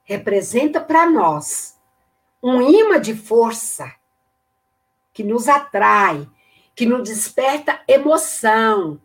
[0.03, 1.79] representa para nós
[2.41, 3.93] um imã de força
[5.21, 6.27] que nos atrai,
[6.75, 8.99] que nos desperta emoção,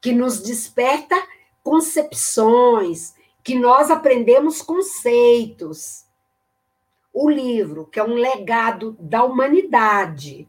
[0.00, 1.16] que nos desperta
[1.64, 6.06] concepções, que nós aprendemos conceitos.
[7.12, 10.48] O livro, que é um legado da humanidade,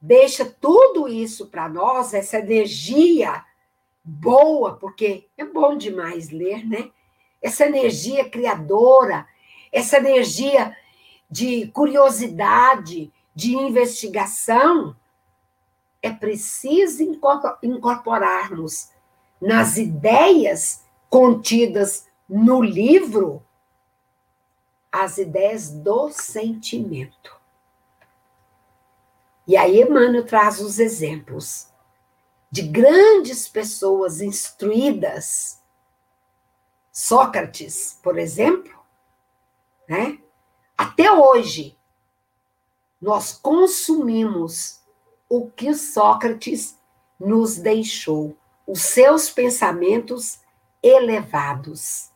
[0.00, 3.44] deixa tudo isso para nós, essa energia
[4.02, 6.90] boa, porque é bom demais ler, né?
[7.40, 9.24] Essa energia criadora,
[9.70, 10.76] essa energia
[11.30, 14.96] de curiosidade, de investigação,
[16.02, 17.02] é preciso
[17.62, 18.90] incorporarmos
[19.40, 23.42] nas ideias contidas no livro
[24.90, 27.34] as ideias do sentimento.
[29.46, 31.68] E aí Emmanuel traz os exemplos
[32.50, 35.60] de grandes pessoas instruídas.
[36.92, 38.72] Sócrates, por exemplo,
[39.88, 40.18] né?
[40.78, 41.76] Até hoje,
[43.04, 44.80] nós consumimos
[45.28, 46.80] o que Sócrates
[47.20, 48.34] nos deixou,
[48.66, 50.40] os seus pensamentos
[50.82, 52.10] elevados,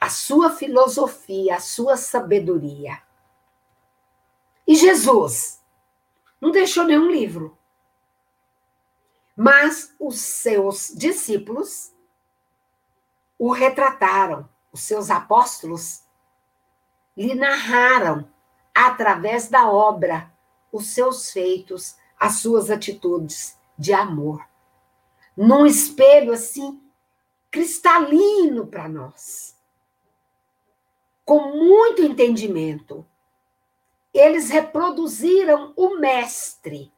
[0.00, 3.00] a sua filosofia, a sua sabedoria.
[4.66, 5.62] E Jesus
[6.40, 7.56] não deixou nenhum livro.
[9.36, 11.92] Mas os seus discípulos
[13.38, 16.02] o retrataram, os seus apóstolos
[17.16, 18.28] lhe narraram
[18.76, 20.30] através da obra
[20.70, 24.46] os seus feitos, as suas atitudes de amor.
[25.34, 26.82] Num espelho assim
[27.50, 29.56] cristalino para nós.
[31.24, 33.06] Com muito entendimento,
[34.12, 36.92] eles reproduziram o mestre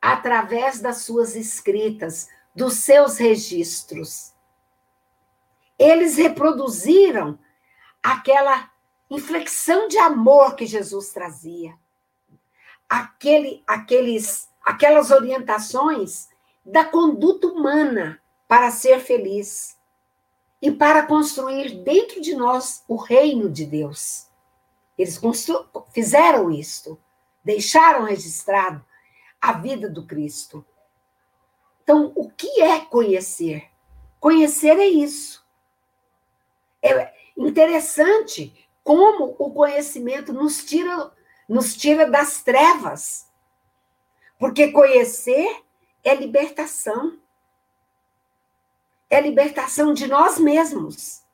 [0.00, 4.32] através das suas escritas, dos seus registros.
[5.76, 7.36] Eles reproduziram
[8.00, 8.70] aquela
[9.14, 11.78] inflexão de amor que Jesus trazia,
[12.88, 16.28] aquele, aqueles, aquelas orientações
[16.64, 19.78] da conduta humana para ser feliz
[20.60, 24.28] e para construir dentro de nós o reino de Deus.
[24.96, 25.20] Eles
[25.92, 26.98] fizeram isto,
[27.44, 28.84] deixaram registrado
[29.40, 30.64] a vida do Cristo.
[31.82, 33.70] Então, o que é conhecer?
[34.18, 35.44] Conhecer é isso.
[36.82, 41.10] É interessante como o conhecimento nos tira,
[41.48, 43.26] nos tira das trevas.
[44.38, 45.62] Porque conhecer
[46.04, 47.18] é libertação.
[49.08, 51.24] É libertação de nós mesmos.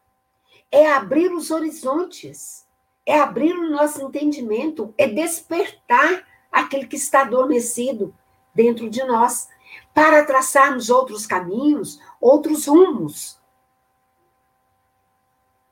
[0.70, 2.66] É abrir os horizontes.
[3.04, 4.94] É abrir o nosso entendimento.
[4.96, 8.14] É despertar aquele que está adormecido
[8.54, 9.48] dentro de nós,
[9.94, 13.40] para traçarmos outros caminhos, outros rumos.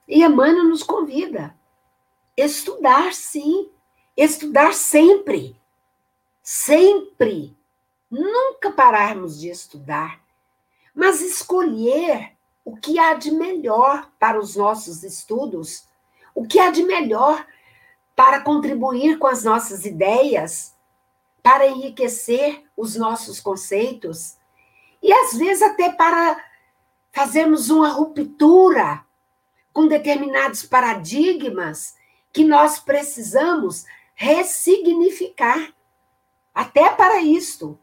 [0.07, 1.59] E Emmanuel nos convida.
[2.39, 3.69] Estudar, sim.
[4.17, 5.61] Estudar sempre.
[6.41, 7.59] Sempre.
[8.09, 10.21] Nunca pararmos de estudar.
[10.95, 15.89] Mas escolher o que há de melhor para os nossos estudos,
[16.33, 17.45] o que há de melhor
[18.15, 20.77] para contribuir com as nossas ideias,
[21.43, 24.37] para enriquecer os nossos conceitos
[25.03, 26.41] e às vezes até para
[27.11, 29.05] fazermos uma ruptura
[29.73, 31.98] com determinados paradigmas
[32.39, 33.85] que nós precisamos
[34.15, 35.75] ressignificar.
[36.55, 37.77] Até para isto.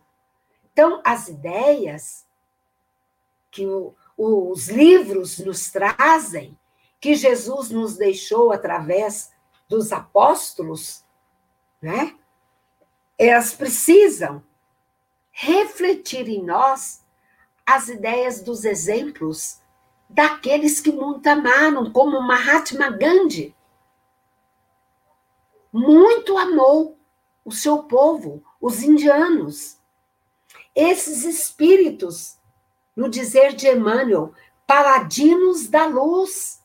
[0.72, 2.26] Então, as ideias
[3.51, 6.58] que o, os livros nos trazem,
[7.01, 9.34] que Jesus nos deixou através
[9.68, 11.03] dos apóstolos,
[11.82, 12.16] né?
[13.18, 14.41] Elas precisam
[15.32, 17.03] refletir em nós
[17.66, 19.60] as ideias dos exemplos
[20.10, 23.55] daqueles que muito amaram, como Mahatma Gandhi.
[25.78, 26.97] Muito amou
[27.43, 29.78] o seu povo, os indianos.
[30.73, 32.38] Esses espíritos,
[32.95, 34.34] no dizer de Emmanuel,
[34.65, 36.63] paladinos da luz,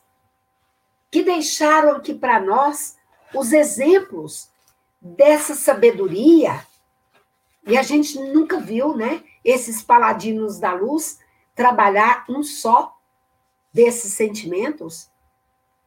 [1.11, 2.95] que deixaram aqui para nós
[3.35, 4.49] os exemplos
[5.01, 6.65] dessa sabedoria.
[7.67, 11.19] E a gente nunca viu, né, esses paladinos da luz
[11.53, 12.97] trabalhar um só
[13.73, 15.11] desses sentimentos,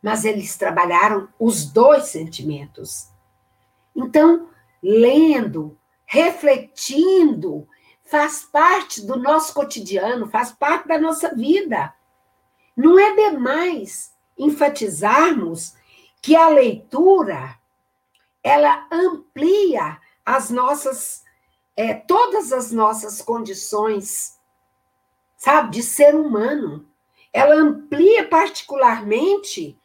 [0.02, 3.13] mas eles trabalharam os dois sentimentos.
[3.95, 4.49] Então,
[4.82, 7.68] lendo, refletindo,
[8.05, 11.95] faz parte do nosso cotidiano, faz parte da nossa vida.
[12.76, 15.74] Não é demais enfatizarmos
[16.20, 17.59] que a leitura
[18.42, 21.24] ela amplia as nossas
[21.76, 24.38] é, todas as nossas condições,
[25.36, 26.88] sabe, de ser humano.
[27.32, 29.76] Ela amplia particularmente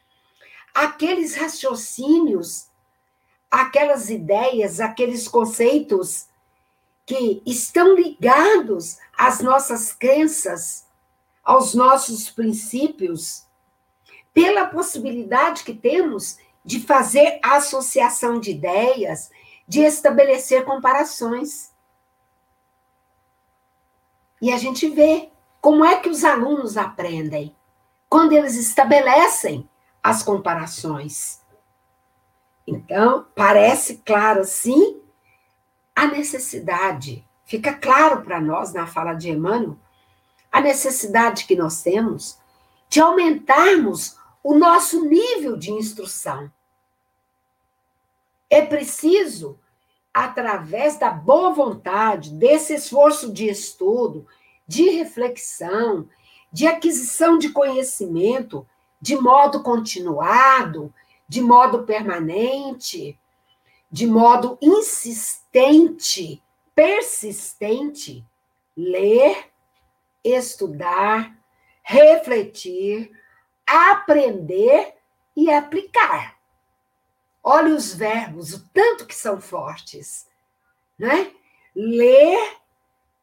[0.74, 2.69] aqueles raciocínios,
[3.50, 6.28] aquelas ideias, aqueles conceitos
[7.04, 10.86] que estão ligados às nossas crenças,
[11.42, 13.44] aos nossos princípios,
[14.32, 19.30] pela possibilidade que temos de fazer associação de ideias,
[19.66, 21.72] de estabelecer comparações.
[24.40, 25.30] E a gente vê
[25.60, 27.54] como é que os alunos aprendem
[28.08, 29.68] quando eles estabelecem
[30.02, 31.39] as comparações.
[32.70, 35.00] Então, parece claro, sim,
[35.94, 39.76] a necessidade, fica claro para nós na fala de Emmanuel,
[40.52, 42.38] a necessidade que nós temos
[42.88, 46.50] de aumentarmos o nosso nível de instrução.
[48.48, 49.58] É preciso,
[50.14, 54.26] através da boa vontade, desse esforço de estudo,
[54.66, 56.08] de reflexão,
[56.52, 58.66] de aquisição de conhecimento,
[59.00, 60.92] de modo continuado,
[61.30, 63.16] de modo permanente,
[63.88, 66.42] de modo insistente,
[66.74, 68.26] persistente,
[68.76, 69.48] ler,
[70.24, 71.38] estudar,
[71.84, 73.12] refletir,
[73.64, 74.96] aprender
[75.36, 76.36] e aplicar.
[77.44, 80.28] Olhe os verbos, o tanto que são fortes,
[80.98, 81.32] né?
[81.72, 82.56] Ler,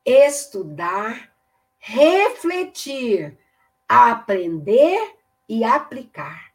[0.06, 1.30] estudar,
[1.78, 3.38] refletir,
[3.86, 5.18] aprender
[5.50, 6.47] e aplicar.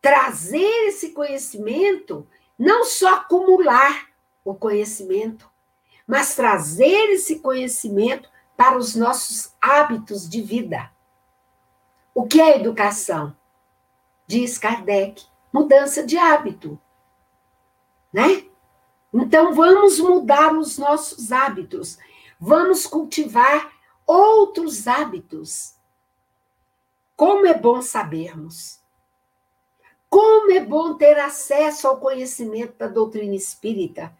[0.00, 2.26] Trazer esse conhecimento
[2.58, 4.08] não só acumular
[4.44, 5.48] o conhecimento,
[6.06, 10.90] mas trazer esse conhecimento para os nossos hábitos de vida.
[12.14, 13.36] O que é educação?
[14.26, 16.80] Diz Kardec, mudança de hábito.
[18.12, 18.46] Né?
[19.12, 21.98] Então vamos mudar os nossos hábitos,
[22.40, 23.70] vamos cultivar
[24.06, 25.76] outros hábitos.
[27.14, 28.77] Como é bom sabermos
[30.08, 34.12] como é bom ter acesso ao conhecimento da doutrina espírita,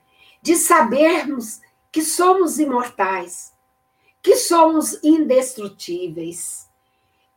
[0.43, 1.61] de sabermos
[1.91, 3.53] que somos imortais,
[4.23, 6.69] que somos indestrutíveis,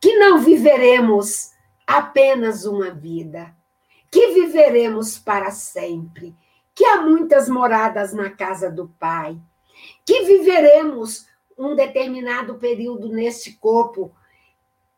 [0.00, 1.52] que não viveremos
[1.86, 3.54] apenas uma vida,
[4.10, 6.34] que viveremos para sempre,
[6.74, 9.38] que há muitas moradas na casa do Pai,
[10.04, 11.26] que viveremos
[11.56, 14.14] um determinado período neste corpo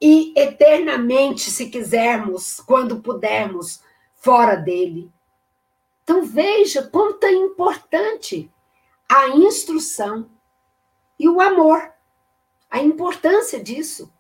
[0.01, 3.83] e eternamente, se quisermos, quando pudermos,
[4.15, 5.11] fora dele.
[6.03, 8.51] Então veja quanto é importante
[9.09, 10.29] a instrução
[11.19, 11.93] e o amor,
[12.71, 14.13] a importância disso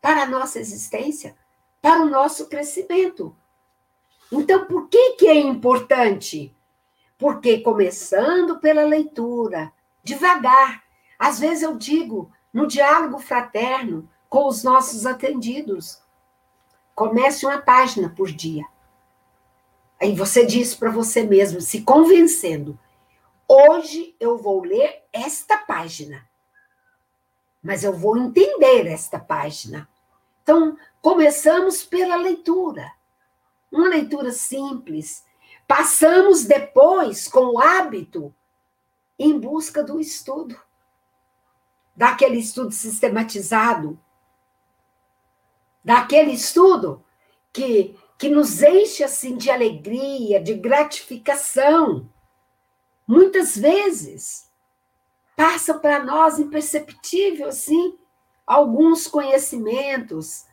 [0.00, 1.36] para a nossa existência,
[1.82, 3.34] para o nosso crescimento.
[4.30, 6.54] Então, por que, que é importante?
[7.16, 9.72] Porque começando pela leitura,
[10.04, 10.84] devagar,
[11.18, 16.00] às vezes eu digo, no diálogo fraterno, com os nossos atendidos.
[16.94, 18.64] Comece uma página por dia.
[20.00, 22.78] Aí você diz para você mesmo, se convencendo:
[23.46, 26.28] hoje eu vou ler esta página,
[27.62, 29.88] mas eu vou entender esta página.
[30.42, 32.90] Então, começamos pela leitura.
[33.70, 35.24] Uma leitura simples.
[35.66, 38.34] Passamos depois, com o hábito,
[39.18, 40.58] em busca do estudo.
[41.94, 44.00] Daquele estudo sistematizado,
[45.88, 47.02] daquele estudo
[47.50, 52.06] que, que nos enche assim de alegria, de gratificação.
[53.06, 54.50] Muitas vezes
[55.34, 57.96] passa para nós imperceptível assim,
[58.46, 60.44] alguns conhecimentos.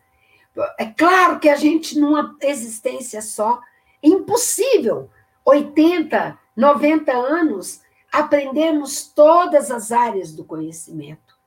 [0.79, 3.59] É claro que a gente, numa existência só,
[4.01, 5.09] é impossível,
[5.43, 11.37] 80, 90 anos, aprendermos todas as áreas do conhecimento.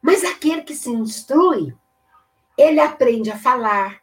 [0.00, 1.74] Mas aquele que se instrui,
[2.56, 4.02] ele aprende a falar,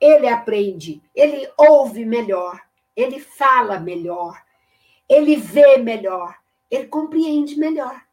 [0.00, 2.60] ele aprende, ele ouve melhor,
[2.96, 4.42] ele fala melhor,
[5.08, 6.36] ele vê melhor,
[6.70, 8.04] ele compreende melhor.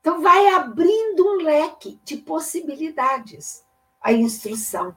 [0.00, 3.64] Então, vai abrindo um leque de possibilidades
[4.00, 4.96] a instrução.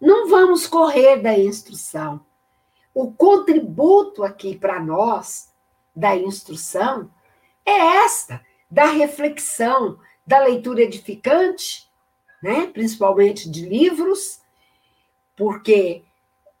[0.00, 2.26] Não vamos correr da instrução.
[2.92, 5.54] O contributo aqui para nós
[5.94, 7.08] da instrução
[7.64, 7.70] é
[8.04, 11.90] esta, da reflexão, da leitura edificante,
[12.42, 12.66] né?
[12.68, 14.40] principalmente de livros,
[15.36, 16.04] porque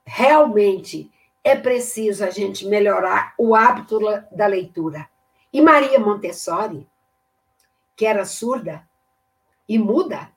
[0.04, 1.10] realmente
[1.44, 3.98] é preciso a gente melhorar o hábito
[4.32, 5.08] da leitura.
[5.52, 6.88] E Maria Montessori,
[7.96, 8.88] que era surda
[9.68, 10.30] e muda,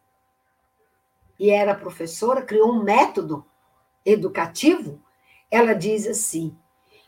[1.40, 3.46] e era professora, criou um método
[4.06, 5.02] educativo.
[5.50, 6.56] Ela diz assim: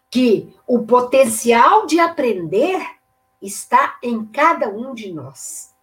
[0.10, 2.82] que o potencial de aprender
[3.42, 5.75] está em cada um de nós.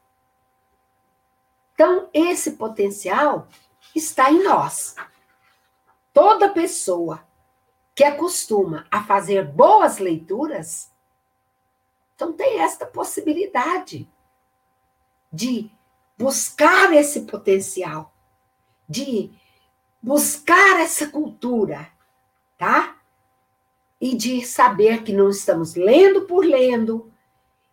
[1.75, 3.49] Então, esse potencial
[3.95, 4.95] está em nós.
[6.12, 7.27] Toda pessoa
[7.95, 10.93] que acostuma a fazer boas leituras
[12.23, 14.09] então, tem esta possibilidade
[15.33, 15.68] de
[16.16, 18.14] buscar esse potencial,
[18.89, 19.29] de
[20.01, 21.91] buscar essa cultura,
[22.57, 22.97] tá?
[24.01, 27.12] E de saber que não estamos lendo por lendo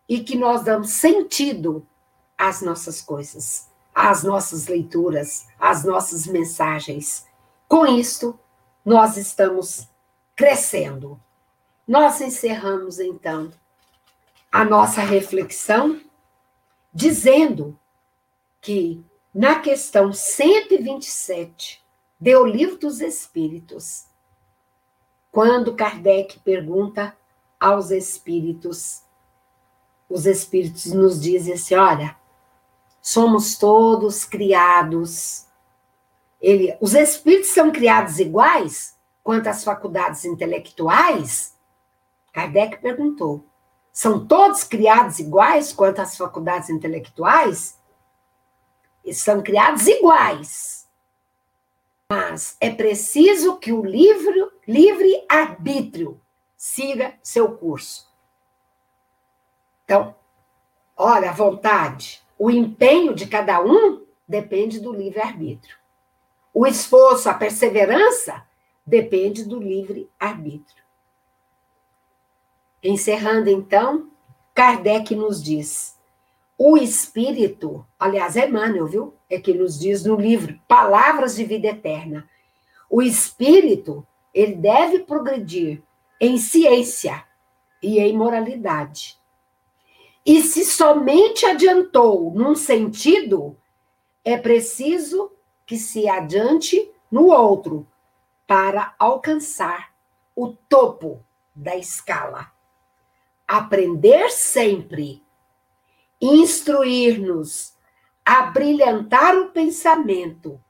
[0.08, 1.86] e que nós damos sentido
[2.36, 3.69] às nossas coisas,
[4.00, 7.26] às nossas leituras, às nossas mensagens.
[7.68, 8.38] Com isto,
[8.84, 9.88] nós estamos
[10.34, 11.20] crescendo.
[11.86, 13.52] Nós encerramos então
[14.50, 16.00] a nossa reflexão,
[16.92, 17.78] dizendo
[18.60, 21.84] que na questão 127
[22.18, 24.06] do Livro dos Espíritos,
[25.30, 27.16] quando Kardec pergunta
[27.58, 29.02] aos espíritos,
[30.08, 32.16] os espíritos nos dizem assim: olha,
[33.00, 35.46] somos todos criados.
[36.40, 41.56] Ele, os espíritos são criados iguais quanto às faculdades intelectuais?
[42.32, 43.44] Kardec perguntou.
[43.92, 47.78] São todos criados iguais quanto às faculdades intelectuais?
[49.04, 50.88] Eles são criados iguais.
[52.08, 56.20] Mas é preciso que o livre, livre arbítrio
[56.56, 58.08] siga seu curso.
[59.84, 60.14] Então,
[60.96, 65.76] olha, a vontade, o empenho de cada um depende do livre arbítrio.
[66.54, 68.42] O esforço, a perseverança
[68.86, 70.82] depende do livre arbítrio.
[72.82, 74.08] Encerrando então,
[74.54, 75.98] Kardec nos diz:
[76.56, 79.14] o espírito, aliás, Emmanuel, viu?
[79.28, 82.26] É que nos diz no livro Palavras de Vida Eterna.
[82.88, 85.82] O espírito, ele deve progredir
[86.18, 87.22] em ciência
[87.82, 89.19] e em moralidade.
[90.24, 93.56] E se somente adiantou num sentido,
[94.24, 95.32] é preciso
[95.66, 97.86] que se adiante no outro
[98.46, 99.92] para alcançar
[100.36, 102.52] o topo da escala
[103.50, 105.20] aprender sempre,
[106.20, 107.76] instruir-nos,
[108.24, 110.62] abrilhantar o pensamento,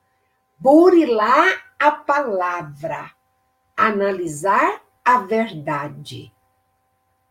[0.59, 3.11] burilar a palavra,
[3.77, 6.33] analisar a verdade.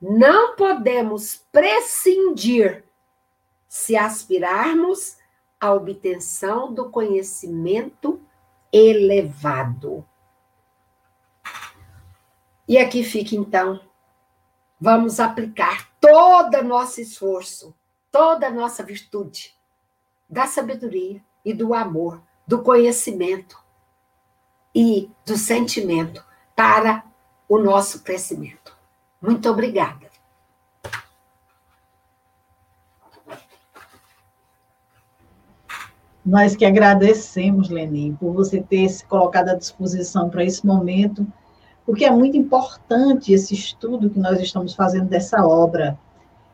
[0.02, 2.84] Não podemos prescindir
[3.68, 5.18] se aspirarmos
[5.60, 8.22] à obtenção do conhecimento
[8.72, 10.06] elevado.
[12.68, 13.82] E aqui fica então
[14.80, 17.76] vamos aplicar todo o nosso esforço,
[18.12, 19.54] toda a nossa virtude
[20.30, 23.62] da sabedoria e do amor, do conhecimento
[24.74, 26.24] e do sentimento
[26.56, 27.04] para
[27.47, 28.78] o nosso crescimento.
[29.22, 30.07] Muito obrigada.
[36.26, 41.26] Nós que agradecemos, Lenin, por você ter se colocado à disposição para esse momento
[41.89, 45.97] porque é muito importante esse estudo que nós estamos fazendo dessa obra.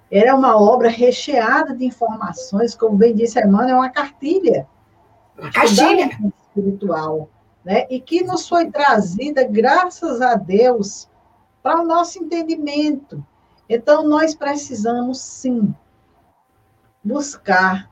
[0.10, 4.66] Era uma obra recheada de informações, como bem disse a irmã, é uma cartilha.
[5.38, 6.10] Uma cartilha.
[6.48, 7.28] Espiritual,
[7.66, 7.86] né?
[7.90, 11.10] E que nos foi trazida, graças a Deus,
[11.66, 13.26] para o nosso entendimento.
[13.68, 15.74] Então, nós precisamos, sim,
[17.04, 17.90] buscar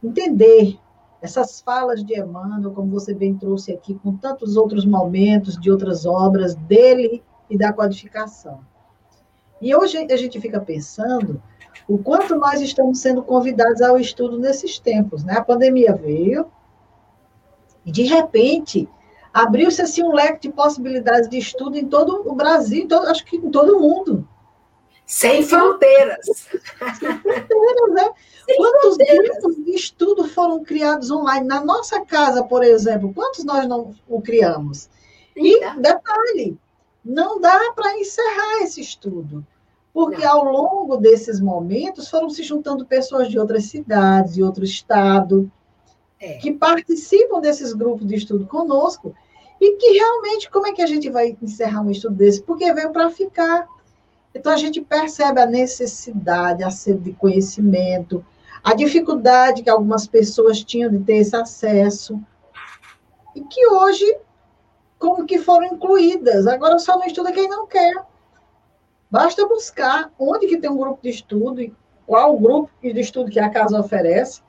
[0.00, 0.78] entender
[1.20, 6.06] essas falas de Emmanuel, como você bem trouxe aqui, com tantos outros momentos de outras
[6.06, 8.60] obras dele e da codificação.
[9.60, 11.42] E hoje a gente fica pensando
[11.88, 15.24] o quanto nós estamos sendo convidados ao estudo nesses tempos.
[15.24, 15.34] Né?
[15.38, 16.46] A pandemia veio
[17.84, 18.88] e, de repente,
[19.34, 23.36] abriu-se assim, um leque de possibilidades de estudo em todo o Brasil, todo, acho que
[23.36, 24.28] em todo o mundo.
[25.04, 26.24] Sem fronteiras.
[26.24, 28.10] Sem fronteiras, né?
[28.46, 29.28] Sem Quantos fronteiras.
[29.28, 31.46] grupos de estudo foram criados online?
[31.46, 34.88] Na nossa casa, por exemplo, quantos nós não o criamos?
[35.36, 36.56] E, detalhe,
[37.04, 39.44] não dá para encerrar esse estudo.
[39.92, 45.50] Porque ao longo desses momentos foram se juntando pessoas de outras cidades, de outro estado,
[46.18, 46.34] é.
[46.38, 49.14] que participam desses grupos de estudo conosco,
[49.60, 52.42] e que realmente, como é que a gente vai encerrar um estudo desse?
[52.42, 53.66] Porque veio para ficar.
[54.34, 58.24] Então a gente percebe a necessidade, a sede de conhecimento,
[58.62, 62.20] a dificuldade que algumas pessoas tinham de ter esse acesso,
[63.34, 64.18] e que hoje,
[64.98, 66.46] como que foram incluídas.
[66.46, 67.94] Agora só não estuda quem não quer.
[69.10, 71.74] Basta buscar onde que tem um grupo de estudo e
[72.06, 74.42] qual o grupo de estudo que a casa oferece,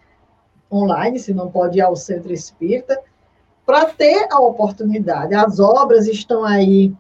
[0.72, 3.00] online, se não pode ir ao centro espírita,
[3.66, 5.34] para ter a oportunidade.
[5.34, 6.94] As obras estão aí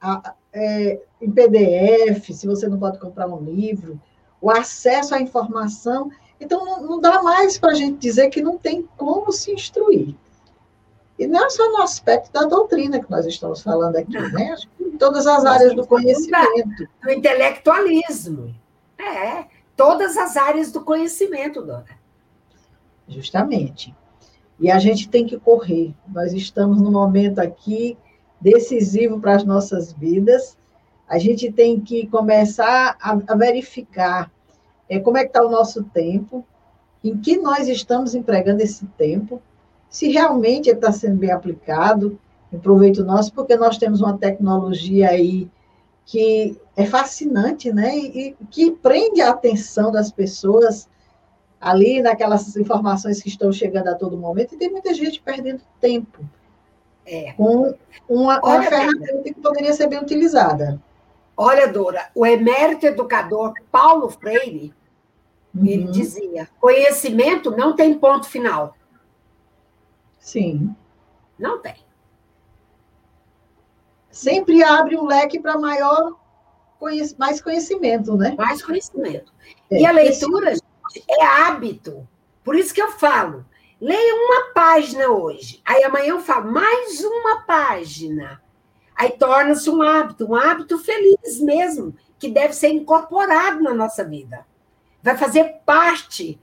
[0.00, 4.00] a, é, em PDF, se você não pode comprar um livro,
[4.40, 6.10] o acesso à informação.
[6.40, 10.14] Então, não, não dá mais para a gente dizer que não tem como se instruir.
[11.18, 14.56] E não é só no aspecto da doutrina que nós estamos falando aqui, né?
[14.80, 16.88] Em todas as áreas do conhecimento.
[17.02, 18.54] Do intelectualismo.
[18.98, 19.46] É,
[19.76, 21.84] todas as áreas do conhecimento, dona.
[23.06, 23.94] Justamente.
[24.62, 25.92] E a gente tem que correr.
[26.06, 27.98] Nós estamos num momento aqui
[28.40, 30.56] decisivo para as nossas vidas.
[31.08, 34.30] A gente tem que começar a, a verificar
[34.88, 36.46] é, como é que está o nosso tempo,
[37.02, 39.42] em que nós estamos empregando esse tempo,
[39.90, 42.16] se realmente está sendo bem aplicado,
[42.52, 45.50] em proveito nosso, porque nós temos uma tecnologia aí
[46.06, 47.98] que é fascinante, né?
[47.98, 50.88] E, e que prende a atenção das pessoas
[51.62, 56.18] ali naquelas informações que estão chegando a todo momento, e tem muita gente perdendo tempo
[57.06, 57.32] é.
[57.34, 57.72] com
[58.08, 60.82] uma, uma ferramenta que poderia ser bem utilizada.
[61.36, 64.74] Olha, Dora, o emérito educador Paulo Freire,
[65.54, 65.64] uhum.
[65.64, 68.76] ele dizia, conhecimento não tem ponto final.
[70.18, 70.74] Sim.
[71.38, 71.76] Não tem.
[74.10, 76.16] Sempre abre um leque para maior
[77.16, 78.34] mais conhecimento, né?
[78.36, 79.32] Mais conhecimento.
[79.70, 80.52] É, e a leitura
[81.08, 82.06] é hábito.
[82.44, 83.44] Por isso que eu falo,
[83.80, 85.60] leia uma página hoje.
[85.64, 88.42] Aí amanhã eu falo, mais uma página.
[88.94, 94.46] Aí torna-se um hábito, um hábito feliz mesmo, que deve ser incorporado na nossa vida.
[95.02, 96.38] Vai fazer parte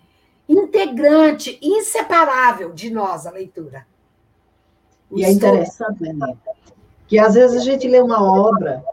[0.47, 3.85] integrante, inseparável de nós, a leitura.
[5.11, 6.37] E é interessante, né?
[7.07, 8.83] Que às vezes a gente lê uma obra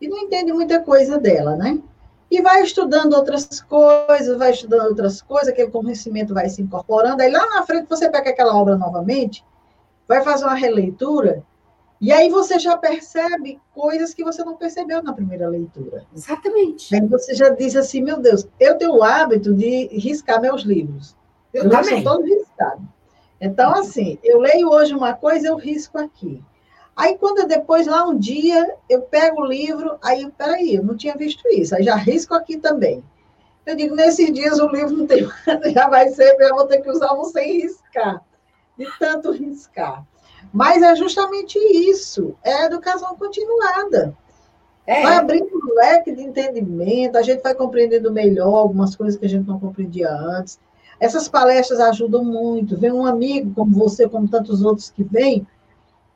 [0.00, 1.80] e não entende muita coisa dela, né?
[2.30, 7.30] E vai estudando outras coisas, vai estudando outras coisas, aquele conhecimento vai se incorporando, aí
[7.30, 9.44] lá na frente você pega aquela obra novamente,
[10.08, 11.44] vai fazer uma releitura,
[12.00, 16.04] e aí você já percebe coisas que você não percebeu na primeira leitura.
[16.14, 16.94] Exatamente.
[16.94, 21.16] Aí você já diz assim, meu Deus, eu tenho o hábito de riscar meus livros.
[21.54, 22.04] Eu, eu também.
[22.04, 22.86] todo riscado.
[23.40, 26.42] Então, assim, eu leio hoje uma coisa, eu risco aqui.
[26.96, 31.14] Aí, quando depois, lá um dia, eu pego o livro, aí, peraí, eu não tinha
[31.14, 33.04] visto isso, aí já risco aqui também.
[33.66, 35.28] Eu digo, nesses dias o livro não tem,
[35.74, 38.22] já vai ser, eu vou ter que usar um sem riscar,
[38.78, 40.06] de tanto riscar.
[40.52, 44.16] Mas é justamente isso, é educação continuada.
[44.86, 45.02] É.
[45.02, 49.28] Vai abrindo um leque de entendimento, a gente vai compreendendo melhor algumas coisas que a
[49.28, 50.58] gente não compreendia antes.
[50.98, 52.78] Essas palestras ajudam muito.
[52.78, 55.46] Vem um amigo como você, como tantos outros que vêm,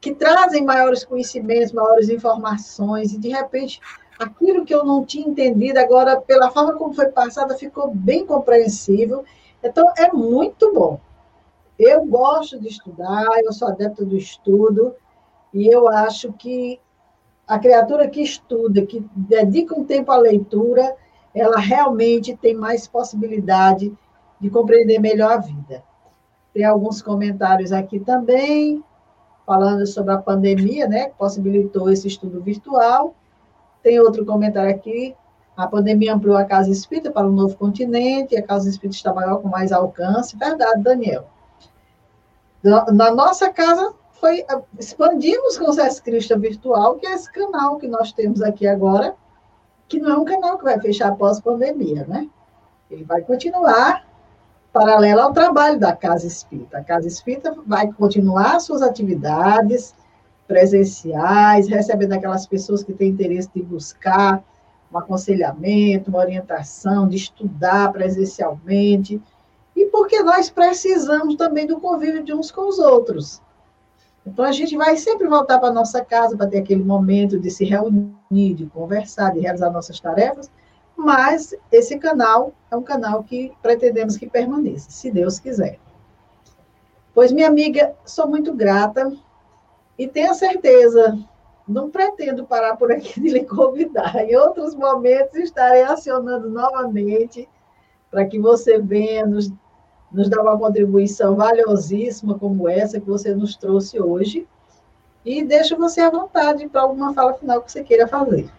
[0.01, 3.81] que trazem maiores conhecimentos, maiores informações, e de repente
[4.19, 9.25] aquilo que eu não tinha entendido, agora, pela forma como foi passada, ficou bem compreensível.
[9.63, 11.01] Então, é muito bom.
[11.79, 14.95] Eu gosto de estudar, eu sou adepta do estudo,
[15.55, 16.79] e eu acho que
[17.47, 20.95] a criatura que estuda, que dedica um tempo à leitura,
[21.35, 23.93] ela realmente tem mais possibilidade
[24.39, 25.83] de compreender melhor a vida.
[26.53, 28.85] Tem alguns comentários aqui também,
[29.51, 33.17] falando sobre a pandemia, né, que possibilitou esse estudo virtual.
[33.83, 35.17] Tem outro comentário aqui,
[35.57, 39.43] a pandemia ampliou a Casa Espírita para um novo continente, a Casa Espírita está maior
[39.43, 40.37] com mais alcance.
[40.37, 41.27] Verdade, Daniel.
[42.63, 44.47] Na nossa casa, foi
[44.79, 49.17] expandimos com o SESC Cristo Virtual, que é esse canal que nós temos aqui agora,
[49.89, 52.29] que não é um canal que vai fechar após pandemia, né?
[52.89, 54.07] Ele vai continuar
[54.73, 56.79] paralelo ao trabalho da Casa Espírita.
[56.79, 59.95] A Casa Espírita vai continuar suas atividades
[60.47, 64.43] presenciais, recebendo aquelas pessoas que têm interesse de buscar
[64.93, 69.21] um aconselhamento, uma orientação, de estudar presencialmente,
[69.77, 73.41] e porque nós precisamos também do convívio de uns com os outros.
[74.27, 77.51] Então, a gente vai sempre voltar para a nossa casa para ter aquele momento de
[77.51, 80.51] se reunir, de conversar, de realizar nossas tarefas,
[81.01, 85.79] mas esse canal é um canal que pretendemos que permaneça, se Deus quiser.
[87.15, 89.13] Pois, minha amiga, sou muito grata
[89.99, 91.19] e tenha certeza,
[91.67, 94.15] não pretendo parar por aqui de lhe convidar.
[94.17, 97.49] Em outros momentos estarei acionando novamente
[98.11, 99.51] para que você venha nos,
[100.13, 104.47] nos dar uma contribuição valiosíssima como essa que você nos trouxe hoje.
[105.25, 108.51] E deixo você à vontade para alguma fala final que você queira fazer.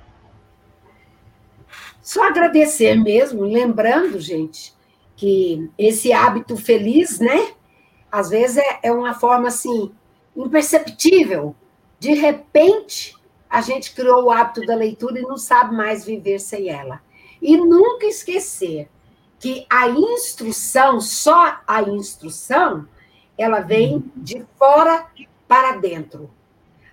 [2.01, 4.73] Só agradecer mesmo, lembrando, gente,
[5.15, 7.53] que esse hábito feliz, né?
[8.11, 9.91] Às vezes é, é uma forma assim,
[10.35, 11.55] imperceptível.
[11.99, 13.15] De repente,
[13.49, 17.01] a gente criou o hábito da leitura e não sabe mais viver sem ela.
[17.41, 18.89] E nunca esquecer
[19.39, 22.87] que a instrução, só a instrução,
[23.37, 25.07] ela vem de fora
[25.47, 26.29] para dentro.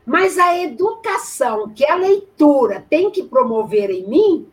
[0.04, 4.48] Mas a educação que a leitura tem que promover em mim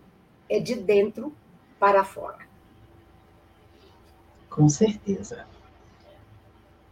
[0.50, 1.34] é de dentro
[1.80, 2.40] para fora.
[4.50, 5.46] Com certeza.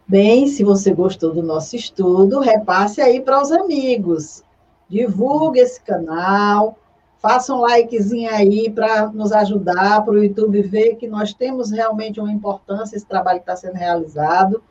[0.05, 4.43] Bem, se você gostou do nosso estudo, repasse aí para os amigos.
[4.89, 6.77] Divulgue esse canal,
[7.21, 12.19] faça um likezinho aí para nos ajudar, para o YouTube ver que nós temos realmente
[12.19, 14.61] uma importância esse trabalho que está sendo realizado,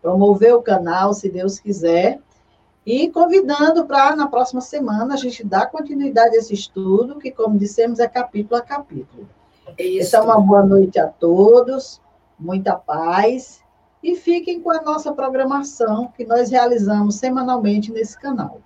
[0.00, 2.18] promover o canal, se Deus quiser,
[2.90, 7.58] e convidando para, na próxima semana, a gente dar continuidade a esse estudo, que, como
[7.58, 9.28] dissemos, é capítulo a capítulo.
[9.76, 10.16] É isso.
[10.16, 12.00] Então, uma boa noite a todos,
[12.40, 13.62] muita paz,
[14.02, 18.62] e fiquem com a nossa programação que nós realizamos semanalmente nesse canal.